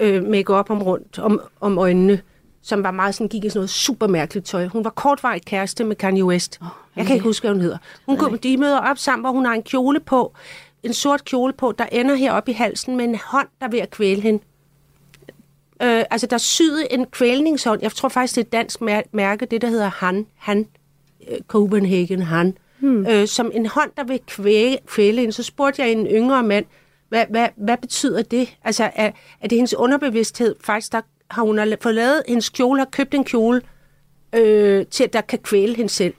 [0.01, 2.21] øh, make-up om rundt om, om øjnene,
[2.63, 4.67] som var meget sådan, gik i sådan noget super mærkeligt tøj.
[4.67, 6.59] Hun var kortvarigt kæreste med Kanye West.
[6.61, 7.79] Oh, jeg kan ikke huske, hvad hun hedder.
[8.07, 10.35] Hun går, de møder op sammen, hvor hun har en kjole på,
[10.87, 13.79] en sort kjole på, der ender heroppe i halsen med en hånd, der er ved
[13.79, 14.43] at kvæle hende.
[15.83, 17.83] Øh, altså, der er syet en kvælningshånd.
[17.83, 20.27] Jeg tror faktisk, det er et dansk mær- mærke, det der hedder Han.
[20.37, 20.69] Han.
[21.31, 22.59] Øh, Copenhagen Han.
[22.79, 23.07] Hmm.
[23.07, 25.33] Øh, som en hånd, der vil kvæle, kvæle hende.
[25.33, 26.65] Så spurgte jeg en yngre mand,
[27.09, 28.57] hvad, hvad, hvad betyder det?
[28.65, 30.55] Altså, er, er det hendes underbevidsthed?
[30.61, 33.63] Faktisk, der har hun fået lavet hendes kjole, har købt en kjole,
[34.35, 36.15] øh, til at der kan kvæle hende selv.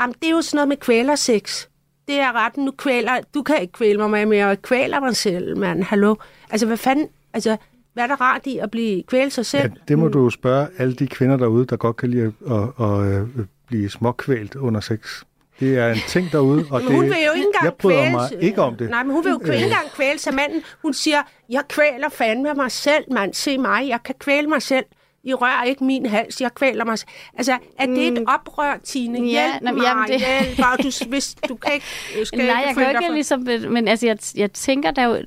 [0.00, 1.66] Jamen, det er jo sådan noget med kvælersex.
[2.10, 5.16] Det er retten, nu kvæler, du kan ikke kvæle mig mere, men jeg kvæler mig
[5.16, 5.82] selv, mand.
[5.82, 6.14] Hallo?
[6.50, 7.56] Altså, hvad fanden, altså,
[7.92, 9.62] hvad er der rart i at blive kvæle sig selv?
[9.62, 12.52] ja, det må du jo spørge alle de kvinder derude, der godt kan lide at,
[12.52, 15.22] at, at, at blive småkvælt under sex.
[15.60, 18.10] Det er en ting derude, og Men det, hun vil jo ikke engang jeg bryder
[18.10, 18.90] mig ikke om det.
[18.90, 20.62] Nej, men hun vil jo ikke engang kvæle sig manden.
[20.82, 23.34] Hun siger, jeg kvæler fandme mig selv, mand.
[23.34, 24.84] Se mig, jeg kan kvæle mig selv.
[25.24, 26.98] I rører ikke min hals, jeg kvæler mig.
[27.36, 29.18] Altså, er det et oprør, Tine?
[29.18, 30.56] Ja, Hjælp men mig, jamen, det- hjælp.
[30.60, 31.86] Bare, du, hvis, du kan ikke...
[32.18, 33.72] Jeg skal Nej, ikke jeg kan ikke for- ligesom...
[33.72, 35.18] Men altså, jeg, jeg tænker der jo...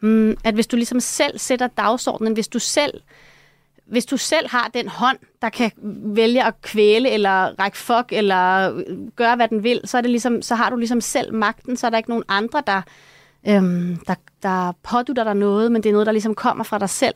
[0.00, 2.94] Mm, at hvis du ligesom selv sætter dagsordenen, hvis du selv
[3.86, 5.70] hvis du selv har den hånd, der kan
[6.04, 8.72] vælge at kvæle, eller række fuck, eller
[9.16, 11.86] gøre, hvad den vil, så, er det ligesom, så har du ligesom selv magten, så
[11.86, 12.82] er der ikke nogen andre, der,
[13.48, 16.90] øhm, der, der pådutter dig noget, men det er noget, der ligesom kommer fra dig
[16.90, 17.14] selv.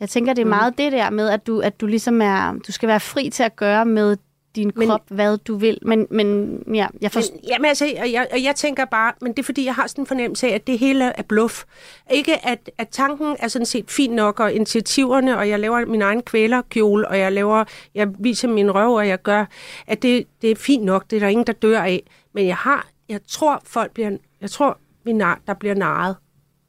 [0.00, 2.72] Jeg tænker, det er meget det der med, at du, at du ligesom er, du
[2.72, 4.16] skal være fri til at gøre med
[4.56, 5.78] din Men- krop, hvad du vil.
[5.82, 7.34] Men, men ja, jeg forstår...
[7.34, 9.86] Men, jamen altså, og jeg, og jeg tænker bare, men det er fordi, jeg har
[9.86, 11.64] sådan en fornemmelse af, at det hele er bluff.
[12.10, 16.02] Ikke at, at tanken er sådan set fin nok, og initiativerne, og jeg laver min
[16.02, 17.64] egen kvælerkjole, og jeg laver,
[17.94, 19.44] jeg viser min røv, og jeg gør,
[19.86, 22.02] at det, det er fint nok, det er der ingen, der dør af.
[22.32, 26.16] Men jeg har, jeg tror, folk bliver, jeg tror, vi nar, der bliver narret.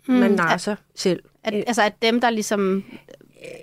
[0.08, 1.24] Man narrer sig selv.
[1.44, 2.84] At, altså at dem, der ligesom...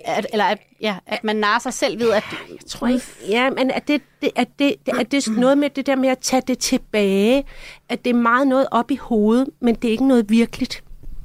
[0.05, 2.23] At, eller at, ja, at man narer sig selv ved, at...
[2.49, 5.57] Jeg tror ikke, ja, men at det, det, at det, det, at det er noget
[5.57, 7.45] med det der med at tage det tilbage,
[7.89, 10.83] at det er meget noget op i hovedet, men det er ikke noget virkeligt.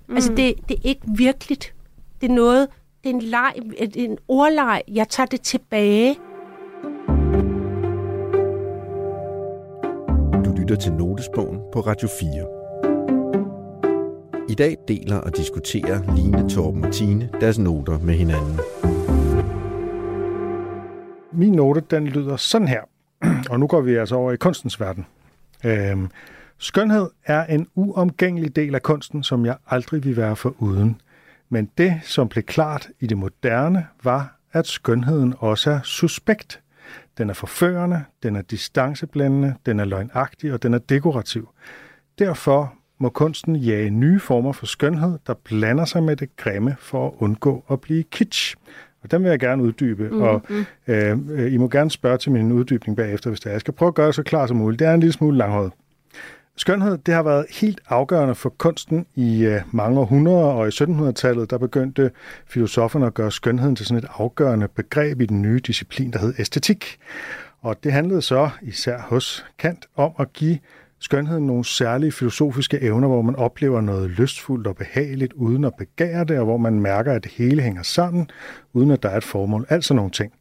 [0.08, 0.14] Mm.
[0.14, 1.74] Altså, det, det er ikke virkeligt.
[2.20, 2.68] Det er noget,
[3.04, 4.82] det er en leg, det er en ordleg.
[4.88, 6.18] Jeg tager det tilbage.
[10.70, 12.59] lytter til Notesbogen på Radio 4.
[14.50, 18.60] I dag deler og diskuterer Line, Torben og Tine deres noter med hinanden.
[21.32, 22.80] Min note, den lyder sådan her.
[23.50, 25.06] Og nu går vi altså over i kunstens verden.
[25.64, 26.08] Øhm,
[26.58, 31.00] skønhed er en uomgængelig del af kunsten, som jeg aldrig vil være for uden.
[31.48, 36.60] Men det, som blev klart i det moderne, var, at skønheden også er suspekt.
[37.18, 41.48] Den er forførende, den er distanceblændende, den er løgnagtig og den er dekorativ.
[42.18, 47.06] Derfor må kunsten jage nye former for skønhed, der blander sig med det grimme for
[47.06, 48.56] at undgå at blive kitsch.
[49.02, 50.22] Og den vil jeg gerne uddybe, mm-hmm.
[50.22, 50.42] og
[50.86, 53.50] øh, øh, I må gerne spørge til min uddybning bagefter, hvis det er.
[53.50, 54.78] Jeg skal prøve at gøre det så klart som muligt.
[54.78, 55.72] Det er en lille smule langhåret.
[56.56, 61.50] Skønhed, det har været helt afgørende for kunsten i øh, mange århundreder, og i 1700-tallet,
[61.50, 62.10] der begyndte
[62.46, 66.34] filosoferne at gøre skønheden til sådan et afgørende begreb i den nye disciplin, der hed
[66.38, 66.98] æstetik.
[67.60, 70.58] Og det handlede så, især hos Kant, om at give
[71.00, 76.24] skønheden nogle særlige filosofiske evner, hvor man oplever noget lystfuldt og behageligt, uden at begære
[76.24, 78.30] det, og hvor man mærker, at det hele hænger sammen,
[78.72, 79.66] uden at der er et formål.
[79.68, 80.32] Altså nogle ting.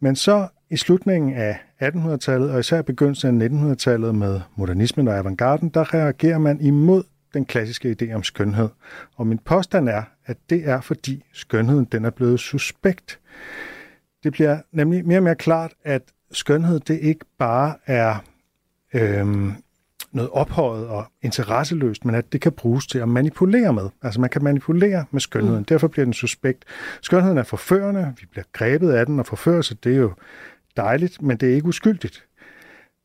[0.00, 5.68] Men så i slutningen af 1800-tallet, og især begyndelsen af 1900-tallet med modernismen og avantgarden,
[5.68, 7.02] der reagerer man imod
[7.34, 8.68] den klassiske idé om skønhed.
[9.16, 13.18] Og min påstand er, at det er fordi skønheden den er blevet suspekt.
[14.24, 18.16] Det bliver nemlig mere og mere klart, at skønhed det ikke bare er
[18.94, 19.52] øhm,
[20.12, 23.88] noget ophøjet og interesseløst, men at det kan bruges til at manipulere med.
[24.02, 25.58] Altså man kan manipulere med skønheden.
[25.58, 25.64] Mm.
[25.64, 26.64] Derfor bliver den suspekt.
[27.02, 30.12] Skønheden er forførende, vi bliver grebet af den, og forførelse, det er jo
[30.76, 32.26] dejligt, men det er ikke uskyldigt.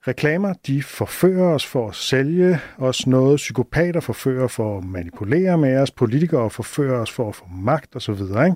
[0.08, 3.38] Reklamer, de forfører os for at sælge os noget.
[3.38, 5.92] Psykopater forfører for at manipulere med os.
[5.92, 8.20] Politikere forfører os for at få magt osv.
[8.22, 8.56] Ikke?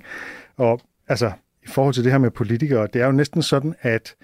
[0.57, 1.31] Og altså,
[1.63, 4.15] i forhold til det her med politikere, det er jo næsten sådan, at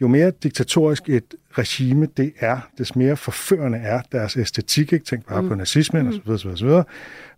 [0.00, 4.92] jo mere diktatorisk et regime det er, des mere forførende er deres æstetik.
[4.92, 5.04] Ikke?
[5.04, 5.48] Tænk bare mm.
[5.48, 6.32] på nazismen mm.
[6.32, 6.48] osv.
[6.48, 6.68] osv.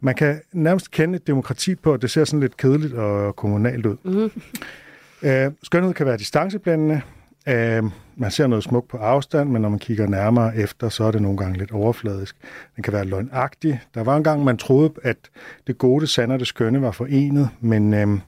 [0.01, 3.87] Man kan nærmest kende et demokrati på, at det ser sådan lidt kedeligt og kommunalt
[3.87, 3.97] ud.
[4.05, 4.31] Mm.
[5.25, 7.01] Øh, skønhed kan være distanceblændende.
[7.49, 7.83] Øh,
[8.17, 11.23] man ser noget smukt på afstand, men når man kigger nærmere efter, så er det
[11.23, 12.37] nogle gange lidt overfladisk.
[12.77, 13.81] Den kan være løgnagtig.
[13.95, 15.17] Der var en gang, man troede, at
[15.67, 18.19] det gode, det sande og det skønne var forenet, men øh,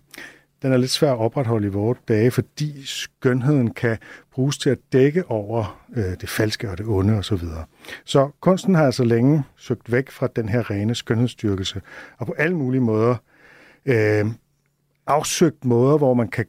[0.64, 3.98] den er lidt svær at opretholde i vores dage, fordi skønheden kan
[4.32, 7.38] bruges til at dække over øh, det falske og det onde osv.
[7.38, 7.64] Så,
[8.04, 11.80] så kunsten har altså længe søgt væk fra den her rene skønhedsstyrkelse,
[12.18, 13.16] og på alle mulige måder
[13.86, 14.26] øh,
[15.06, 16.44] afsøgt måder, hvor man kan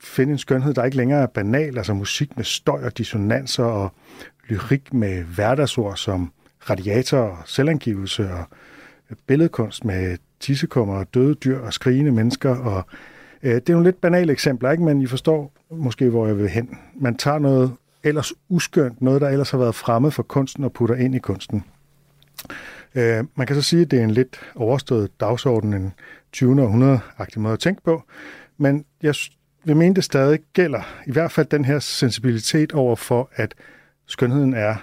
[0.00, 3.92] finde en skønhed, der ikke længere er banal, altså musik med støj og dissonanser og
[4.48, 6.32] lyrik med hverdagsord som
[6.70, 8.44] radiator og selvangivelse og
[9.10, 12.56] øh, billedkunst med tissekummer og døde dyr og skrigende mennesker.
[12.56, 12.84] Og,
[13.42, 14.84] Øh, det er nogle lidt banale eksempler, ikke?
[14.84, 16.78] men I forstår måske, hvor jeg vil hen.
[16.94, 17.72] Man tager noget
[18.02, 21.64] ellers uskønt, noget, der ellers har været fremmed for kunsten, og putter ind i kunsten.
[22.94, 25.92] Øh, man kan så sige, at det er en lidt overstået dagsorden, en
[26.32, 26.62] 20.
[26.62, 28.02] århundrede-agtig måde at tænke på,
[28.58, 29.14] men jeg
[29.64, 33.54] vil mene, det stadig gælder, i hvert fald den her sensibilitet over for, at
[34.06, 34.76] skønheden er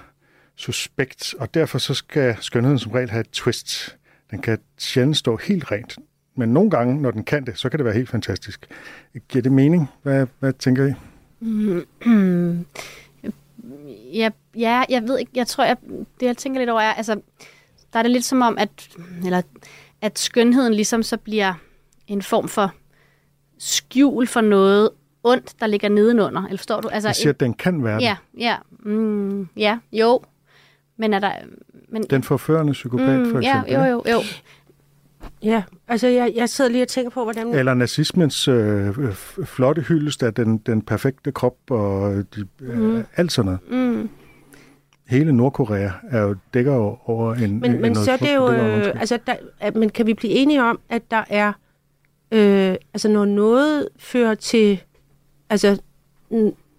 [0.56, 3.98] suspekt, og derfor så skal skønheden som regel have et twist.
[4.32, 5.98] Den kan sjældent stå helt rent,
[6.38, 8.68] men nogle gange, når den kan det, så kan det være helt fantastisk.
[9.30, 9.90] Giver det mening?
[10.04, 10.94] Hvad, hvad tænker I?
[14.14, 15.78] Ja, ja, jeg ved ikke, jeg tror, jeg,
[16.20, 17.22] det jeg tænker lidt over er, altså,
[17.94, 18.70] der er det lidt som om, at,
[19.26, 19.42] eller,
[20.02, 21.54] at skønheden ligesom så bliver
[22.08, 22.74] en form for
[23.58, 24.90] skjul for noget
[25.24, 26.44] ondt, der ligger nedenunder.
[26.44, 26.88] Eller forstår du?
[26.88, 28.42] Altså, jeg siger, at den kan være ja, det.
[28.42, 30.22] Ja, mm, ja, jo.
[30.98, 31.32] Men er der...
[31.90, 33.72] Men, den forførende psykopat, mm, for eksempel.
[33.72, 34.22] Ja, jo, jo, jo.
[35.44, 37.54] Ja, altså jeg, jeg sidder lige og tænker på, hvordan...
[37.54, 38.94] Eller nazismens øh,
[39.46, 43.04] flotte hyldest af den, den perfekte krop og de, mm.
[43.16, 43.96] alt sådan noget.
[43.96, 44.10] Mm.
[45.08, 47.60] Hele Nordkorea er jo, dækker jo over en...
[47.60, 48.52] Men, en men så er det jo...
[48.52, 51.54] Øh, altså, der, at, men kan vi blive enige om, at der er
[52.32, 54.84] Øh, altså når noget fører til,
[55.50, 55.82] altså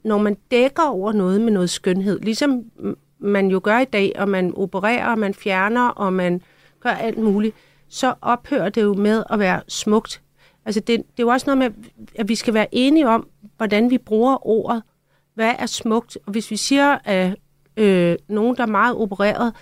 [0.05, 2.65] når man dækker over noget med noget skønhed, ligesom
[3.19, 6.43] man jo gør i dag, og man opererer, og man fjerner, og man
[6.81, 7.57] gør alt muligt,
[7.89, 10.23] så ophører det jo med at være smukt.
[10.65, 13.91] Altså det, det er jo også noget med, at vi skal være enige om, hvordan
[13.91, 14.83] vi bruger ordet.
[15.35, 16.19] Hvad er smukt?
[16.27, 17.37] Og hvis vi siger, at
[17.77, 19.55] øh, nogen, der er meget opereret,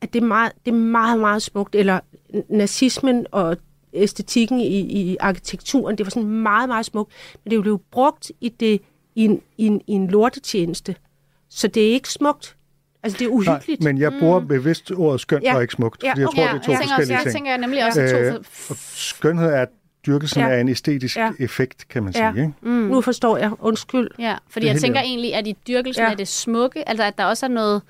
[0.00, 2.00] at det er meget, det er meget, meget smukt, eller
[2.48, 3.56] nazismen og
[3.92, 5.98] æstetikken i, i arkitekturen.
[5.98, 7.12] Det var sådan meget, meget smukt.
[7.44, 8.80] Men det blev brugt i, det,
[9.14, 10.96] i, en, i, en, i en lortetjeneste.
[11.48, 12.56] Så det er ikke smukt.
[13.02, 13.82] Altså, det er uhyggeligt.
[13.82, 14.48] Nej, men jeg bruger mm.
[14.48, 15.54] bevidst ordet skønt ja.
[15.56, 16.20] og ikke smukt, ja, okay.
[16.20, 17.46] jeg tror, det er to ja, forskellige også, ting.
[17.46, 18.20] Jeg tænker nemlig også, ja.
[18.20, 18.74] øh, to...
[18.94, 19.66] Skønhed er
[20.06, 20.48] dyrkelsen ja.
[20.48, 21.30] af en æstetisk ja.
[21.38, 22.32] effekt, kan man ja.
[22.32, 22.42] sige.
[22.42, 22.54] Ikke?
[22.62, 22.70] Mm.
[22.70, 23.50] Nu forstår jeg.
[23.60, 24.08] Undskyld.
[24.18, 26.10] Ja, fordi jeg tænker egentlig, at i dyrkelsen ja.
[26.10, 27.82] af det smukke, altså at der også er noget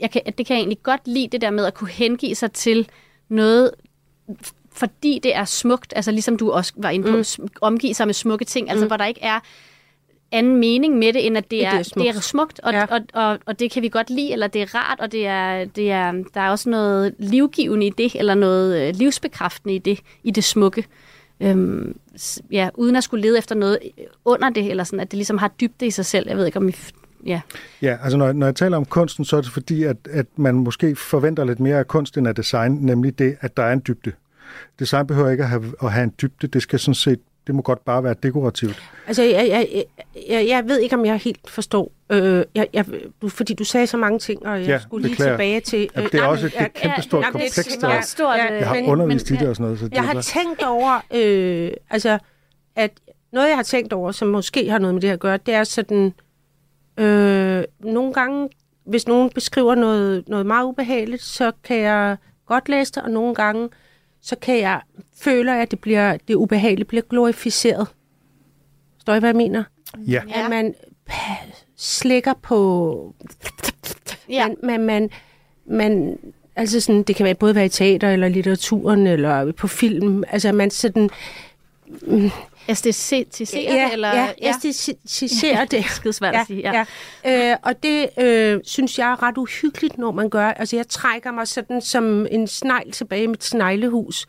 [0.00, 2.52] jeg kan, det kan jeg egentlig godt lide, det der med at kunne hengive sig
[2.52, 2.88] til
[3.28, 3.70] noget,
[4.72, 7.48] fordi det er smukt, altså ligesom du også var inde på, mm.
[7.60, 8.88] omgive sig med smukke ting, altså mm.
[8.88, 9.40] hvor der ikke er
[10.34, 12.72] anden mening med det, end at det, er, det er smukt, det er smukt og,
[12.72, 12.84] ja.
[12.84, 15.64] og, og, og det kan vi godt lide, eller det er rart, og det er,
[15.64, 20.00] det er, der er også noget livgivende i det, eller noget øh, livsbekræftende i det,
[20.22, 20.84] i det smukke.
[21.40, 21.96] Øhm,
[22.50, 23.78] ja, uden at skulle lede efter noget
[24.24, 26.28] under det, eller sådan, at det ligesom har dybde i sig selv.
[26.28, 26.72] Jeg ved ikke, om I
[27.26, 27.40] Ja,
[27.82, 30.54] ja altså når, når jeg taler om kunsten, så er det fordi, at, at man
[30.54, 33.82] måske forventer lidt mere af kunst end af design, nemlig det, at der er en
[33.86, 34.12] dybde.
[34.78, 37.62] Design behøver ikke at have, at have en dybde, det skal sådan set det må
[37.62, 38.82] godt bare være dekorativt.
[39.06, 39.84] Altså, jeg, jeg,
[40.28, 42.86] jeg, jeg ved ikke, om jeg helt forstår, øh, jeg, jeg,
[43.22, 45.82] du, fordi du sagde så mange ting, og jeg ja, skulle lige tilbage til...
[45.82, 47.80] Øh, ja, det er nej, også et, et kæmpestort ja, komplekst.
[47.80, 49.78] Det er stort, ja, jeg har undervist i det og sådan noget.
[49.78, 52.18] Så jeg har tænkt over, øh, altså,
[52.76, 52.90] at
[53.32, 55.64] noget, jeg har tænkt over, som måske har noget med det at gøre, det er
[55.64, 56.14] sådan,
[56.96, 58.48] øh, nogle gange,
[58.86, 62.16] hvis nogen beskriver noget, noget meget ubehageligt, så kan jeg
[62.46, 63.68] godt læse det, og nogle gange,
[64.24, 64.80] så kan jeg
[65.16, 67.88] føle, at det, bliver, det ubehageligt bliver glorificeret.
[69.00, 69.64] Står I, hvad jeg mener?
[69.98, 70.22] Ja.
[70.34, 70.74] At man
[71.76, 73.14] slikker på...
[74.28, 74.48] Ja.
[74.48, 75.10] Man, man, man,
[75.66, 76.18] man,
[76.56, 80.24] altså sådan, det kan være både være i teater, eller litteraturen, eller på film.
[80.28, 81.10] Altså man sådan...
[82.02, 82.30] Mm,
[82.68, 83.92] æstetiserer ja, det?
[83.92, 84.48] Eller, ja, ja.
[84.48, 85.84] æstetiserer det.
[85.84, 86.84] Skide svært ja, at sige, ja.
[87.24, 87.50] ja.
[87.52, 90.46] Øh, og det øh, synes jeg er ret uhyggeligt, når man gør.
[90.46, 94.26] Altså jeg trækker mig sådan som en snegl tilbage i mit sneglehus,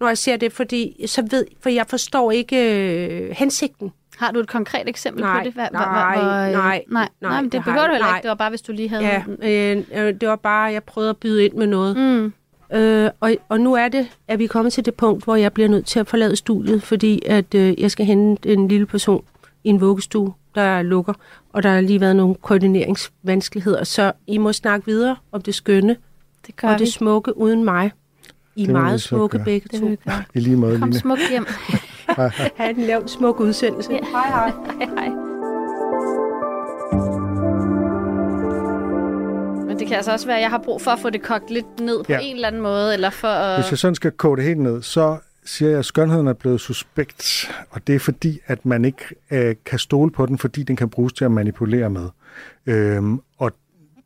[0.00, 3.92] når jeg ser det, fordi så ved, for jeg forstår ikke øh, hensigten.
[4.18, 5.52] Har du et konkret eksempel nej, på det?
[5.52, 8.22] Hva, nej, hva, nej, nej, nej, nej, men det behøver du heller ikke.
[8.22, 9.04] Det var bare, hvis du lige havde...
[9.04, 11.96] Ja, øh, øh, det var bare, jeg prøvede at byde ind med noget.
[11.96, 12.32] Mm.
[12.74, 15.52] Øh, og, og nu er det, at vi er kommet til det punkt, hvor jeg
[15.52, 19.24] bliver nødt til at forlade studiet, fordi at øh, jeg skal hente en lille person
[19.64, 21.12] i en vuggestue, der lukker,
[21.52, 23.84] og der har lige været nogle koordineringsvanskeligheder.
[23.84, 25.96] Så I må snakke videre om det skønne
[26.46, 26.84] det gør og vi.
[26.84, 27.92] det smukke uden mig.
[28.56, 29.44] I er meget smukke gøre.
[29.44, 30.10] begge to.
[30.34, 31.46] I lige måde, Kom smukt hjem.
[32.56, 33.92] ha' en lavt smuk udsendelse.
[33.92, 33.98] Ja.
[34.12, 34.52] Hej, hej.
[34.78, 35.23] hej, hej.
[39.74, 41.50] Men det kan altså også være, at jeg har brug for at få det kogt
[41.50, 42.18] lidt ned på ja.
[42.22, 42.94] en eller anden måde.
[42.94, 43.60] Eller for at...
[43.60, 46.60] Hvis jeg sådan skal koge det helt ned, så siger jeg, at skønheden er blevet
[46.60, 47.50] suspekt.
[47.70, 50.90] Og det er fordi, at man ikke øh, kan stole på den, fordi den kan
[50.90, 52.08] bruges til at manipulere med.
[52.66, 53.52] Øhm, og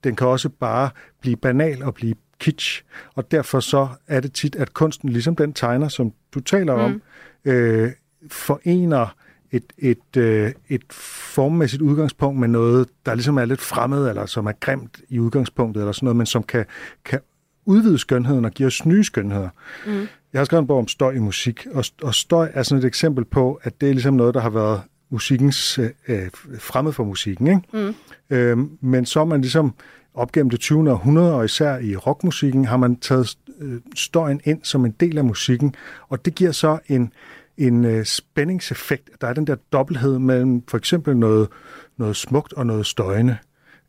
[0.05, 0.91] den kan også bare
[1.21, 2.85] blive banal og blive kitsch.
[3.15, 6.83] Og derfor så er det tit, at kunsten, ligesom den tegner, som du taler mm.
[6.83, 7.03] om,
[7.45, 7.93] øh,
[8.31, 9.15] forener
[9.53, 14.47] et, et, øh, et formmæssigt udgangspunkt med noget, der ligesom er lidt fremmed, eller som
[14.47, 16.65] er grimt i udgangspunktet, eller sådan noget, men som kan,
[17.05, 17.21] kan
[17.65, 19.49] udvide skønheden og give os nye skønheder.
[19.87, 20.07] Mm.
[20.33, 22.87] Jeg har skrevet en bog om støj i musik, og, og støj er sådan et
[22.87, 24.81] eksempel på, at det er ligesom noget, der har været
[25.11, 26.29] musikkens øh, øh
[26.59, 27.47] fremmed for musikken.
[27.47, 27.61] Ikke?
[27.73, 27.95] Mm.
[28.37, 29.75] Øhm, men så er man ligesom
[30.15, 30.91] op gennem det 20.
[30.91, 35.25] århundrede, og især i rockmusikken, har man taget øh, støjen ind som en del af
[35.25, 35.75] musikken,
[36.09, 37.13] og det giver så en,
[37.59, 39.11] en øh, spændingseffekt.
[39.21, 41.49] Der er den der dobbelthed mellem for eksempel noget,
[41.97, 43.37] noget smukt og noget støjende.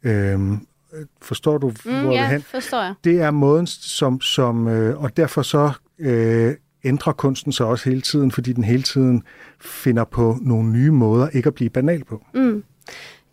[0.03, 0.67] Øhm,
[1.21, 2.41] forstår du, mm, hvor ja, det hen?
[2.41, 2.93] forstår jeg.
[3.03, 8.01] Det er måden, som, som øh, og derfor så øh, ændrer kunsten sig også hele
[8.01, 9.23] tiden, fordi den hele tiden
[9.59, 12.25] finder på nogle nye måder ikke at blive banal på.
[12.33, 12.63] Mm.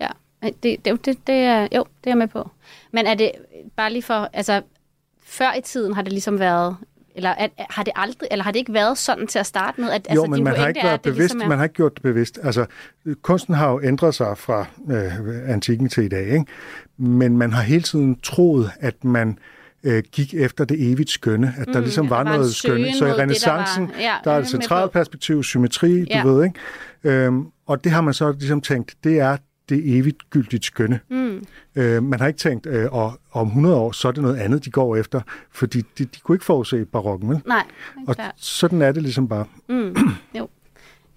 [0.00, 0.08] Ja,
[0.42, 2.50] det, det, det, det er, jo, det er jeg med på.
[2.92, 3.32] Men er det
[3.76, 4.62] bare lige for, altså
[5.22, 6.76] før i tiden har det ligesom været
[7.16, 9.90] eller at, har det aldrig, eller har det ikke været sådan til at starte med?
[9.90, 11.48] At, jo, altså, men man har ikke været er, bevidst, ligesom er...
[11.48, 12.38] man har ikke gjort det bevidst.
[12.42, 12.66] Altså,
[13.22, 16.44] kunsten har jo ændret sig fra øh, antikken til i dag, ikke?
[16.96, 19.38] men man har hele tiden troet, at man
[19.84, 22.94] øh, gik efter det evigt skønne, at der mm, ligesom var, var noget skønne.
[22.94, 26.22] Så i renaissancen, der, ja, der er et centralt perspektiv, symmetri, ja.
[26.22, 26.58] du ved, ikke?
[27.04, 29.36] Øhm, og det har man så ligesom tænkt, det er
[29.68, 31.00] det evigt gyldigt skønne.
[31.08, 31.44] Mm.
[31.76, 34.64] Øh, man har ikke tænkt, øh, og om 100 år, så er det noget andet,
[34.64, 37.42] de går efter, fordi de, de kunne ikke forudse barokken, vel?
[37.46, 37.64] Nej,
[38.06, 38.34] Og klart.
[38.36, 39.44] sådan er det ligesom bare.
[39.68, 39.96] Mm.
[40.38, 40.48] Jo.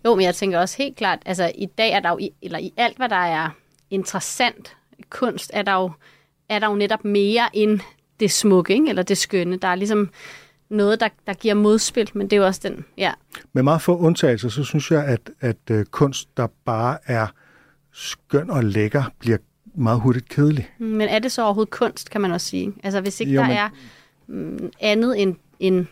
[0.05, 2.59] jo, men jeg tænker også helt klart, altså i dag er der jo, i, eller
[2.59, 3.49] i alt, hvad der er
[3.89, 4.75] interessant
[5.09, 5.91] kunst, er der jo,
[6.49, 7.79] er der jo netop mere end
[8.19, 8.89] det smukke, ikke?
[8.89, 9.57] eller det skønne.
[9.57, 10.09] Der er ligesom
[10.69, 13.11] noget, der, der giver modspil, men det er jo også den, ja.
[13.53, 17.27] Med meget få undtagelser, så synes jeg, at, at uh, kunst, der bare er
[17.93, 19.37] skøn og lækker, bliver
[19.75, 20.69] meget hurtigt kedelig.
[20.77, 22.73] Mm, men er det så overhovedet kunst, kan man også sige?
[22.83, 23.57] Altså hvis ikke jo, der men...
[23.57, 23.69] er
[24.27, 25.85] mm, andet end, end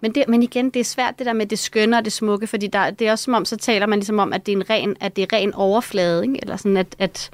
[0.00, 2.46] men, det, men igen, det er svært det der med det skønne og det smukke,
[2.46, 4.56] fordi der, det er også som om, så taler man ligesom om, at det er
[4.56, 6.38] en ren, at det er ren overflade, ikke?
[6.42, 7.30] eller sådan at, at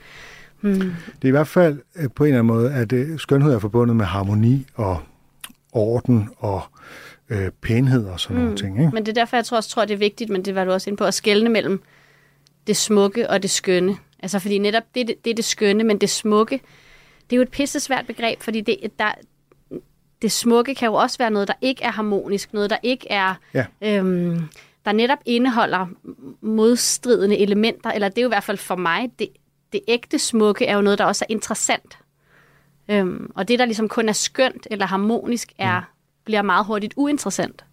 [0.61, 0.81] hmm.
[0.81, 3.59] Det er i hvert fald øh, på en eller anden måde, at det, skønhed er
[3.59, 5.01] forbundet med harmoni og
[5.73, 6.63] orden og
[7.31, 8.45] øh, pænhed og sådan hmm.
[8.45, 8.79] nogle ting.
[8.79, 8.91] Ikke?
[8.95, 10.73] Men det er derfor, jeg tror også, tror, det er vigtigt, men det var du
[10.73, 11.83] også inde på, at skelne mellem
[12.67, 13.97] det smukke og det skønne.
[14.23, 16.61] Altså fordi netop det, det, det er det skønne, men det smukke,
[17.31, 19.13] det er jo et pisse svært begreb, fordi det, der,
[20.23, 23.35] det smukke kan jo også være noget, der ikke er harmonisk, noget, der ikke er...
[23.55, 23.67] Ja.
[23.81, 24.49] Øhm,
[24.85, 25.87] der netop indeholder
[26.41, 29.29] modstridende elementer, eller det er jo i hvert fald for mig, det,
[29.73, 31.99] det ægte smukke er jo noget, der også er interessant.
[32.89, 35.87] Øhm, og det, der ligesom kun er skønt eller harmonisk, er, mm.
[36.25, 37.65] bliver meget hurtigt uinteressant.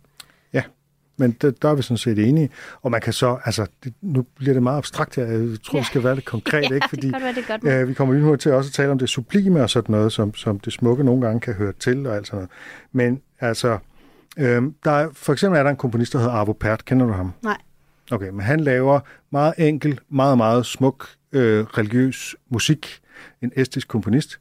[1.18, 2.49] Men der, der er vi sådan set enige.
[2.82, 5.26] Og man kan så, altså, det, nu bliver det meget abstrakt her.
[5.26, 5.80] Jeg tror, ja.
[5.80, 6.89] det skal være lidt konkret, ja, ikke?
[6.89, 7.63] Fordi det være, det godt.
[7.63, 10.11] øh, vi kommer lige nu til også at tale om det sublime og sådan noget,
[10.11, 12.49] som, som det smukke nogle gange kan høre til og alt sådan noget.
[12.91, 13.78] Men altså,
[14.38, 16.86] øh, der er, for eksempel er der en komponist, der hedder Arvo Pärt.
[16.86, 17.34] Kender du ham?
[17.43, 17.57] Nej.
[18.11, 18.99] Okay, men han laver
[19.32, 22.99] meget enkel, meget, meget smuk øh, religiøs musik.
[23.41, 24.39] En estisk komponist,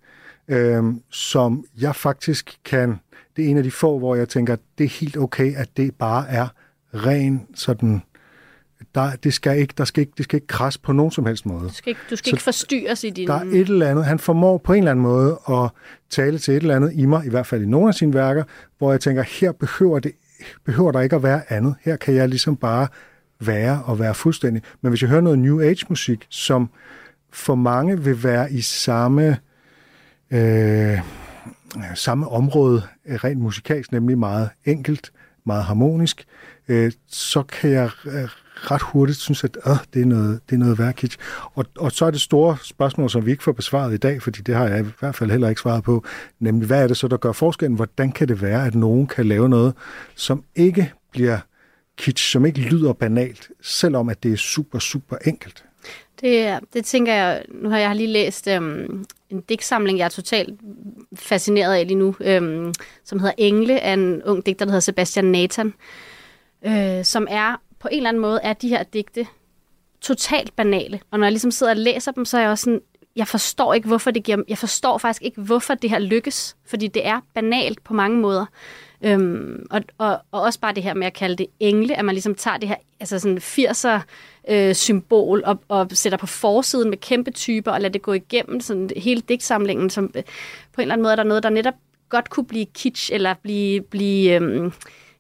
[0.48, 3.00] øh, som jeg faktisk kan...
[3.36, 5.94] Det er en af de få, hvor jeg tænker, det er helt okay, at det
[5.94, 6.48] bare er
[6.94, 8.02] ren sådan...
[8.94, 11.46] Der, det skal ikke, der skal ikke, det skal ikke krasse på nogen som helst
[11.46, 11.68] måde.
[11.68, 13.28] Du skal ikke, du skal ikke forstyrres i din...
[13.28, 15.70] Der er et eller andet, han formår på en eller anden måde at
[16.10, 18.44] tale til et eller andet i mig, i hvert fald i nogle af sine værker,
[18.78, 20.12] hvor jeg tænker, her behøver, det,
[20.64, 21.74] behøver der ikke at være andet.
[21.82, 22.88] Her kan jeg ligesom bare
[23.40, 24.62] være og være fuldstændig.
[24.82, 26.70] Men hvis jeg hører noget New Age-musik, som
[27.30, 29.38] for mange vil være i samme,
[30.30, 30.98] øh,
[31.94, 35.12] samme område, rent musikalsk, nemlig meget enkelt,
[35.44, 40.06] meget harmonisk, øh, Øh, så kan jeg øh, ret hurtigt synes, at øh, det, er
[40.06, 41.16] noget, det er noget værd.
[41.54, 44.40] Og, og så er det store spørgsmål, som vi ikke får besvaret i dag, fordi
[44.40, 46.04] det har jeg i hvert fald heller ikke svaret på,
[46.40, 47.76] nemlig hvad er det så, der gør forskellen?
[47.76, 49.74] Hvordan kan det være, at nogen kan lave noget,
[50.14, 51.38] som ikke bliver
[51.98, 55.64] kitsch, som ikke lyder banalt, selvom at det er super, super enkelt?
[56.20, 60.60] Det, det tænker jeg, nu har jeg lige læst øhm, en digtsamling, jeg er totalt
[61.14, 65.24] fascineret af lige nu, øhm, som hedder Engle, af en ung digter, der hedder Sebastian
[65.24, 65.74] Nathan,
[66.66, 69.26] øh, som er, på en eller anden måde, er de her digte
[70.00, 71.00] totalt banale.
[71.10, 72.80] Og når jeg ligesom sidder og læser dem, så er jeg også sådan,
[73.16, 76.86] jeg forstår ikke, hvorfor det giver, jeg forstår faktisk ikke, hvorfor det her lykkes, fordi
[76.86, 78.46] det er banalt på mange måder.
[79.02, 82.14] Øhm, og, og, og også bare det her med at kalde det engle, at man
[82.14, 84.00] ligesom tager det her altså sådan 80'er
[84.48, 88.60] øh, symbol og, og sætter på forsiden med kæmpe typer og lader det gå igennem
[88.60, 89.90] sådan hele digtsamlingen.
[89.90, 90.22] Som, øh,
[90.72, 91.74] på en eller anden måde er der noget, der netop
[92.08, 94.72] godt kunne blive kitsch eller blive, blive øhm,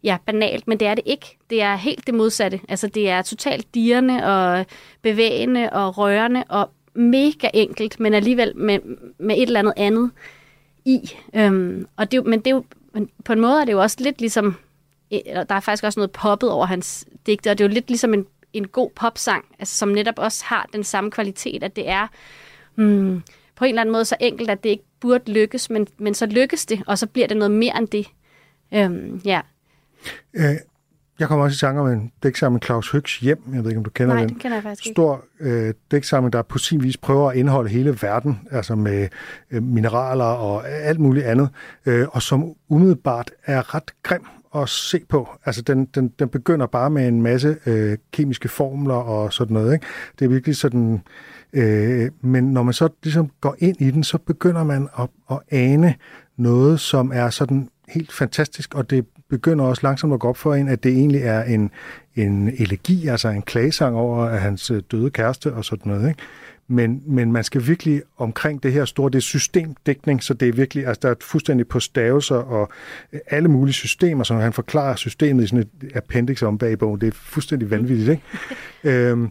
[0.06, 1.38] ja, banalt, men det er det ikke.
[1.50, 2.60] Det er helt det modsatte.
[2.68, 4.66] Altså det er totalt dirrende og
[5.02, 8.78] bevægende og rørende og mega enkelt, men alligevel med,
[9.18, 10.10] med et eller andet andet
[10.84, 11.10] i.
[11.34, 12.64] Øhm, og det, men det er jo,
[13.24, 14.56] på en måde er det jo også lidt ligesom,
[15.10, 17.88] eh, der er faktisk også noget poppet over hans digte, og det er jo lidt
[17.88, 21.88] ligesom en, en god popsang, altså, som netop også har den samme kvalitet, at det
[21.88, 22.06] er
[22.74, 23.22] hmm,
[23.56, 26.26] på en eller anden måde så enkelt, at det ikke burde lykkes, men, men så
[26.26, 28.06] lykkes det, og så bliver det noget mere end det.
[28.74, 29.40] Øhm, ja.
[30.34, 30.56] Øh,
[31.18, 33.38] jeg kommer også i tanke om en dæksamling Claus Høgs hjem.
[33.52, 34.28] Jeg ved ikke, om du kender Nej, den.
[34.28, 34.92] den kender jeg faktisk.
[34.92, 39.08] Stor øh, dæksamling, der på sin vis prøver at indeholde hele verden, altså med
[39.50, 41.48] øh, mineraler og alt muligt andet,
[41.86, 45.28] øh, og som umiddelbart er ret grim at se på.
[45.44, 49.72] Altså, den, den, den begynder bare med en masse øh, kemiske formler og sådan noget.
[49.74, 49.86] Ikke?
[50.18, 51.02] Det er virkelig sådan...
[51.52, 55.38] Øh, men når man så ligesom går ind i den, så begynder man at, at
[55.50, 55.94] ane
[56.36, 60.54] noget, som er sådan helt fantastisk, og det begynder også langsomt at gå op for
[60.54, 61.70] en, at det egentlig er en,
[62.14, 66.08] en elegi, altså en klagesang over hans øh, døde kæreste og sådan noget.
[66.08, 66.22] Ikke?
[66.68, 70.52] Men, men man skal virkelig omkring det her store, det er systemdækning, så det er
[70.52, 72.70] virkelig, altså der er fuldstændig på stavelser og
[73.12, 77.00] øh, alle mulige systemer, som han forklarer systemet i sådan et appendix om bag bogen.
[77.00, 78.22] Det er fuldstændig vanvittigt, ikke?
[79.10, 79.30] øhm,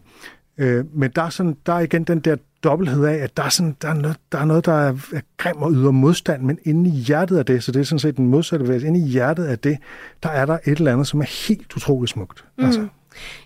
[0.58, 3.50] øh, men der er, sådan, der er igen den der dobbelthed af, at der er,
[3.50, 6.60] sådan, der er, noget, der er noget, der er, er grim og yder modstand, men
[6.64, 9.10] inde i hjertet af det, så det er sådan set den modsatte bevægelse, inde i
[9.10, 9.78] hjertet af det,
[10.24, 12.46] der er der et eller andet, som er helt utroligt smukt.
[12.58, 12.66] Mm.
[12.66, 12.88] Altså.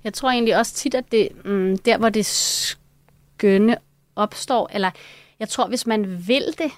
[0.04, 3.78] Jeg tror egentlig også tit, at det mm, der, hvor det skønne
[4.16, 4.92] opstår, eller
[5.40, 6.72] jeg tror, hvis man vil det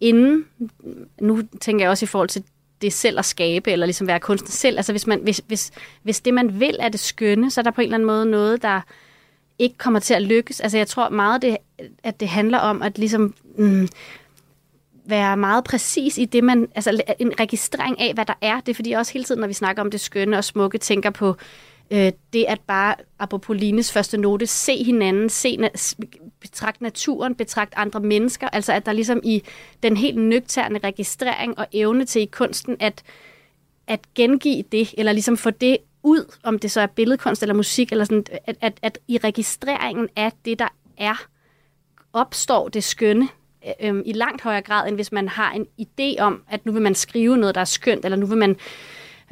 [0.00, 0.44] inden,
[1.20, 2.44] nu tænker jeg også i forhold til
[2.82, 5.70] det selv at skabe, eller ligesom være kunstner selv, altså hvis, man, hvis, hvis,
[6.02, 8.26] hvis det man vil er det skønne, så er der på en eller anden måde
[8.26, 8.80] noget, der
[9.58, 10.60] ikke kommer til at lykkes.
[10.60, 11.56] Altså jeg tror meget, det,
[12.02, 13.88] at det handler om at ligesom mm,
[15.04, 16.68] være meget præcis i det, man...
[16.74, 18.60] Altså en registrering af, hvad der er.
[18.60, 21.10] Det er fordi også hele tiden, når vi snakker om det skønne og smukke, tænker
[21.10, 21.36] på
[21.90, 25.58] øh, det at bare, apropos Lines første note, se hinanden, se,
[26.40, 28.48] betragt naturen, betragt andre mennesker.
[28.48, 29.42] Altså at der ligesom i
[29.82, 33.02] den helt nøgterne registrering og evne til i kunsten at,
[33.86, 37.92] at gengive det, eller ligesom få det ud, om det så er billedkunst eller musik,
[37.92, 41.26] eller sådan, at, at, at i registreringen af det, der er,
[42.12, 43.28] opstår det skønne
[43.80, 46.82] øh, i langt højere grad, end hvis man har en idé om, at nu vil
[46.82, 48.56] man skrive noget, der er skønt, eller nu vil man...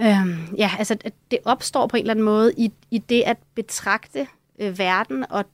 [0.01, 3.37] Øh, ja, altså, at det opstår på en eller anden måde i, i det at
[3.55, 4.27] betragte
[4.59, 5.45] øh, verden og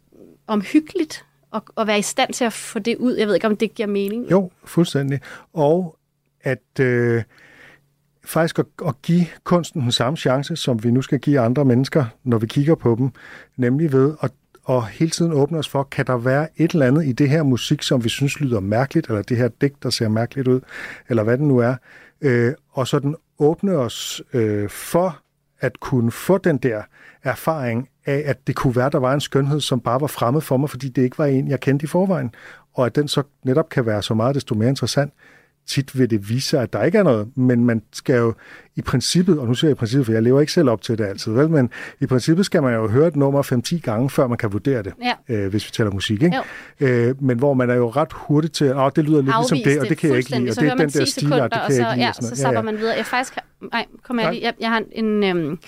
[0.47, 3.16] omhyggeligt og, og være i stand til at få det ud.
[3.16, 4.31] Jeg ved ikke, om det giver mening.
[4.31, 5.21] Jo, fuldstændig.
[5.53, 5.97] Og
[6.43, 7.23] at øh,
[8.25, 12.05] faktisk at, at give kunsten den samme chance, som vi nu skal give andre mennesker,
[12.25, 13.11] når vi kigger på dem,
[13.57, 14.31] nemlig ved at
[14.64, 17.43] og hele tiden åbne os for, kan der være et eller andet i det her
[17.43, 20.61] musik, som vi synes lyder mærkeligt, eller det her digt, der ser mærkeligt ud,
[21.09, 21.75] eller hvad det nu er,
[22.21, 25.18] øh, og sådan åbne os øh, for
[25.61, 26.83] at kunne få den der
[27.23, 30.57] erfaring af, at det kunne være, der var en skønhed, som bare var fremmed for
[30.57, 32.35] mig, fordi det ikke var en, jeg kendte i forvejen,
[32.75, 35.12] og at den så netop kan være så meget desto mere interessant,
[35.71, 38.35] tit vil det vise sig, at der ikke er noget, men man skal jo
[38.77, 40.99] i princippet, og nu siger jeg i princippet, for jeg lever ikke selv op til
[40.99, 41.51] det altid, vel?
[41.51, 44.83] men i princippet skal man jo høre et nummer 5-10 gange, før man kan vurdere
[44.83, 44.93] det,
[45.29, 45.35] Ja.
[45.37, 46.23] øh, hvis vi taler musik.
[46.23, 46.37] Ikke?
[46.81, 49.71] Øh, men hvor man er jo ret hurtig til, at det lyder lidt ligesom Afvise
[49.71, 51.11] det, og det kan jeg ikke lide, og det er så den der 10 stilart,
[51.11, 52.03] sekunder, det kan og jeg så, ikke lide.
[52.05, 52.39] ja, og så noget.
[52.39, 52.97] zapper man videre.
[52.97, 53.39] Jeg faktisk,
[53.73, 54.45] nej, kommer jeg lige.
[54.45, 55.59] Jeg, jeg har en, øhm,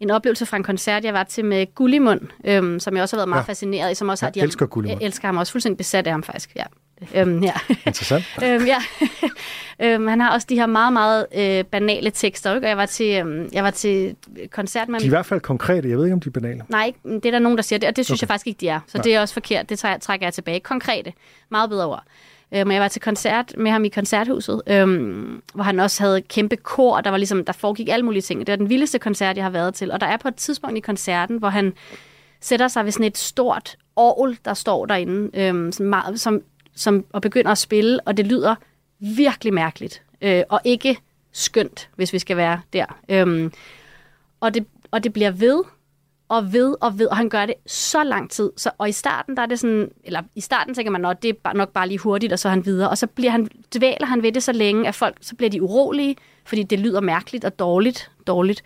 [0.00, 3.18] en oplevelse fra en koncert, jeg var til med Gullimund, øhm, som jeg også har
[3.18, 3.42] været meget Ja.
[3.42, 3.50] ja.
[3.50, 4.82] fascineret i, som også Jeg har de elsker.
[4.86, 6.62] Jeg elsker ham også fuldstændig besat af ham faktisk, ja.
[7.14, 7.52] Øhm, ja.
[7.86, 8.24] Interessant.
[8.44, 8.76] øhm, ja.
[9.94, 12.66] øhm, han har også de her meget, meget øh, banale tekster, ikke?
[12.66, 14.16] og jeg var til, øhm, jeg var til
[14.50, 16.62] koncert med De er i hvert fald konkrete, jeg ved ikke, om de er banale.
[16.68, 18.22] Nej, det er der nogen, der siger det, og det synes Okay.
[18.22, 18.80] jeg faktisk ikke, de er.
[18.86, 19.02] Så Nej.
[19.02, 19.68] det er også forkert.
[19.68, 20.60] Det trækker jeg tilbage.
[20.60, 21.12] Konkrete.
[21.50, 22.02] Meget bedre ord.
[22.54, 26.22] Øh, Men jeg var til koncert med ham i koncerthuset, øhm, hvor han også havde
[26.22, 27.00] kæmpe kor.
[27.00, 28.40] Der var ligesom, der foregik alle mulige ting.
[28.40, 29.92] Det var den vildeste koncert, jeg har været til.
[29.92, 31.72] Og der er på et tidspunkt i koncerten, hvor han
[32.40, 36.40] sætter sig ved sådan et stort orgel, der står derinde, øhm, sådan meget, som,
[36.76, 38.54] som, og begynder at spille, og det lyder
[39.00, 40.02] virkelig mærkeligt.
[40.22, 40.98] Øh, og ikke
[41.32, 42.98] skønt, hvis vi skal være der.
[43.08, 43.52] Øhm,
[44.40, 45.62] og, det, og det bliver ved,
[46.28, 48.50] og ved og ved, og han gør det så lang tid.
[48.56, 51.28] Så, og i starten, der er det sådan, eller i starten tænker man, at det
[51.28, 52.90] er bare- nok bare lige hurtigt, og så er han videre.
[52.90, 55.62] Og så bliver han, dvæler han ved det så længe, at folk, så bliver de
[55.62, 58.10] urolige, fordi det lyder mærkeligt og dårligt.
[58.26, 58.62] dårligt.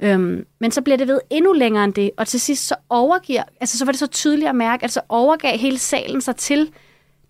[0.00, 3.42] Øhm, men så bliver det ved endnu længere end det, og til sidst så overgiver,
[3.60, 6.70] altså så var det så tydeligt at mærke, at så overgav hele salen sig til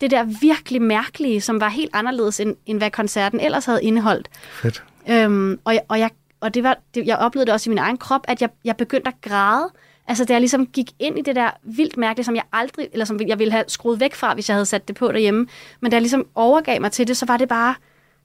[0.01, 4.28] det der virkelig mærkelige, som var helt anderledes, end, end hvad koncerten ellers havde indeholdt.
[4.53, 4.84] Fedt.
[5.11, 7.78] Øhm, og jeg, og, jeg, og det var, det, jeg oplevede det også i min
[7.78, 9.70] egen krop, at jeg, jeg begyndte at græde.
[10.09, 13.05] Altså, da jeg ligesom gik ind i det der vildt mærkelige, som jeg aldrig, eller
[13.05, 15.46] som jeg ville have skruet væk fra, hvis jeg havde sat det på derhjemme.
[15.80, 17.74] Men da jeg ligesom overgav mig til det, så var det bare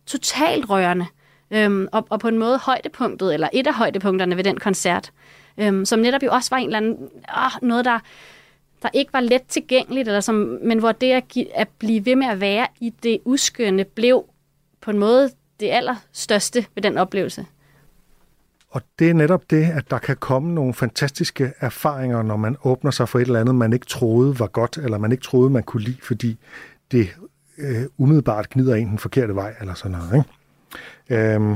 [0.06, 1.06] totalt rørende.
[1.52, 5.12] Øhm, og, og på en måde højdepunktet, eller et af højdepunkterne ved den koncert,
[5.58, 8.00] øhm, som netop jo også var en eller anden, ah, noget, der,
[8.82, 12.16] der ikke var let tilgængeligt, eller som, men hvor det at, give, at blive ved
[12.16, 14.26] med at være i det uskønne, blev
[14.82, 17.46] på en måde det allerstørste ved den oplevelse.
[18.70, 22.92] Og det er netop det, at der kan komme nogle fantastiske erfaringer, når man åbner
[22.92, 25.64] sig for et eller andet, man ikke troede var godt, eller man ikke troede, man
[25.64, 26.38] kunne lide, fordi
[26.92, 27.10] det
[27.58, 30.26] øh, umiddelbart gnider en den forkerte vej, eller sådan noget.
[31.10, 31.34] Ikke?
[31.36, 31.56] Øhm,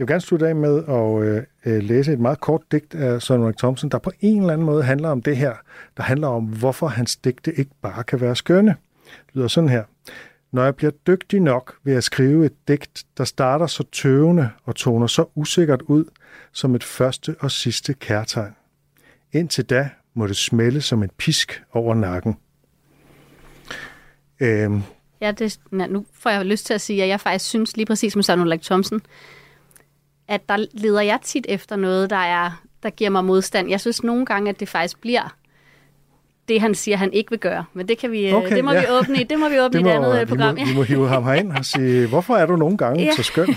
[0.00, 3.22] jeg vil gerne slutte af med at øh, øh, læse et meget kort digt af
[3.22, 5.54] Søren Ulrik Thomsen, der på en eller anden måde handler om det her,
[5.96, 8.76] der handler om, hvorfor hans digte ikke bare kan være skønne.
[9.04, 9.84] Det lyder sådan her.
[10.52, 14.76] Når jeg bliver dygtig nok, ved at skrive et digt, der starter så tøvende og
[14.76, 16.04] toner så usikkert ud,
[16.52, 18.52] som et første og sidste kærtegn.
[19.32, 22.36] Indtil da må det smelle som et pisk over nakken.
[24.40, 24.82] Øhm,
[25.20, 27.86] Ja, det, ja, nu får jeg lyst til at sige, at jeg faktisk synes lige
[27.86, 29.00] præcis som Søren Ulrik Thomsen,
[30.30, 33.70] at der leder jeg tit efter noget, der, er, der giver mig modstand.
[33.70, 35.36] Jeg synes nogle gange, at det faktisk bliver
[36.48, 37.64] det, han siger, han ikke vil gøre.
[37.74, 38.80] Men det, kan vi, Okay, okay, det må ja.
[38.80, 40.58] vi åbne i, det må vi åbne det i må, et andet øh, vi, program.
[40.58, 43.10] må, vi må hive ham herind og sige, hvorfor er du nogle gange Ja.
[43.16, 43.46] så skøn?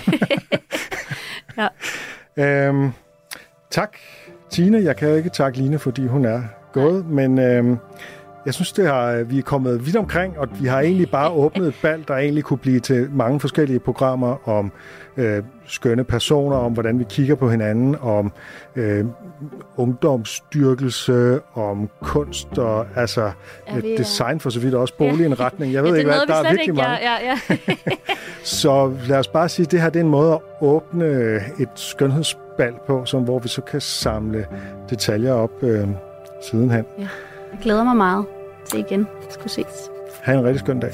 [2.36, 2.68] Ja.
[2.68, 2.90] øhm,
[3.70, 3.96] tak,
[4.50, 4.82] Tine.
[4.84, 7.76] Jeg kan ikke takke Line, fordi hun er gået, men øhm,
[8.46, 11.68] jeg synes, det har, vi er kommet vidt omkring, og vi har egentlig bare åbnet
[11.68, 14.72] et bal, der egentlig kunne blive til mange forskellige programmer om
[15.16, 18.32] øh, skønne personer, om hvordan vi kigger på hinanden, om
[18.76, 19.04] øh,
[19.76, 23.30] ungdomsstyrkelse, om kunst og altså Ja,
[23.74, 25.72] ja, vi er- design for så vidt også, boligindretning.
[25.72, 26.96] Jeg ved ja, ikke, hvad, der er virkelig ikke mange.
[26.96, 27.02] gør.
[27.02, 27.16] Ja,
[27.68, 27.76] ja.
[28.42, 31.68] Så lad os bare sige, at det her det er en måde at åbne et
[31.74, 34.46] skønhedsbal på, som, hvor vi så kan samle
[34.90, 35.88] detaljer op øh,
[36.50, 36.84] sidenhen.
[36.98, 37.08] Jeg
[37.62, 38.24] glæder mig meget
[38.64, 39.90] til igen skulle ses.
[40.22, 40.92] Ha' en rigtig skøn dag.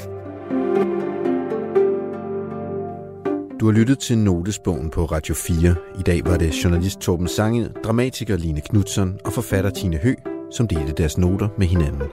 [3.59, 5.75] Du har lyttet til Notesbogen på Radio 4.
[5.99, 10.13] I dag var det journalist Torben Sange, dramatiker Line Knudsen og forfatter Tine Hø,
[10.51, 12.03] som delte deres noter med hinanden.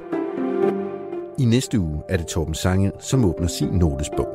[1.39, 4.29] I næste uge er det Torben Sange, som åbner sin notesbog.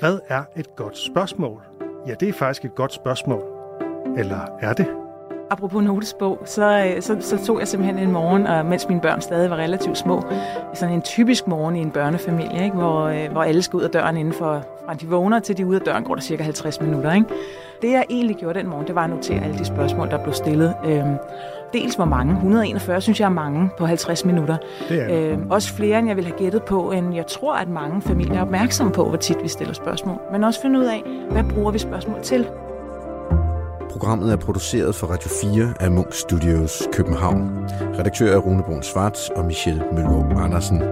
[0.00, 1.62] Hvad er et godt spørgsmål?
[2.06, 3.42] Ja, det er faktisk et godt spørgsmål.
[4.18, 4.86] Eller er det?
[5.50, 9.20] Apropos notesbog, så, øh, så, så tog jeg simpelthen en morgen, og mens mine børn
[9.20, 10.22] stadig var relativt små,
[10.74, 12.76] sådan en typisk morgen i en børnefamilie, ikke?
[12.76, 15.62] Hvor, øh, hvor alle skal ud af døren inden for, fra de vågner til de
[15.62, 17.12] er ude af døren, går der cirka 50 minutter.
[17.12, 17.26] Ikke?
[17.82, 20.34] Det jeg egentlig gjorde den morgen, det var at notere alle de spørgsmål, der blev
[20.34, 20.74] stillet.
[20.84, 21.14] Øhm,
[21.72, 22.32] dels hvor mange.
[22.32, 24.56] 141 synes jeg er mange på 50 minutter.
[24.88, 25.32] Det er det.
[25.32, 28.36] Øh, også flere, end jeg ville have gættet på, end jeg tror, at mange familier
[28.36, 30.18] er opmærksomme på, hvor tit vi stiller spørgsmål.
[30.32, 32.46] Men også finde ud af, hvad bruger vi spørgsmål til?
[33.98, 37.40] Programmet er produceret for Radio 4 af Munk Studios København.
[37.98, 40.82] Redaktør er Rune Brun Svarts og Michelle Mølgaard Andersen.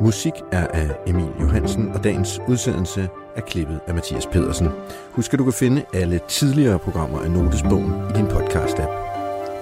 [0.00, 4.68] Musik er af Emil Johansen, og dagens udsendelse er klippet af Mathias Pedersen.
[5.12, 8.92] Husk, at du kan finde alle tidligere programmer af Notesbogen i din podcast-app.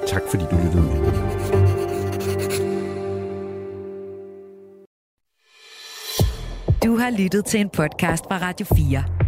[0.07, 1.13] Tak fordi du lyttede med.
[6.85, 9.28] Du har lyttet til en podcast fra Radio 4.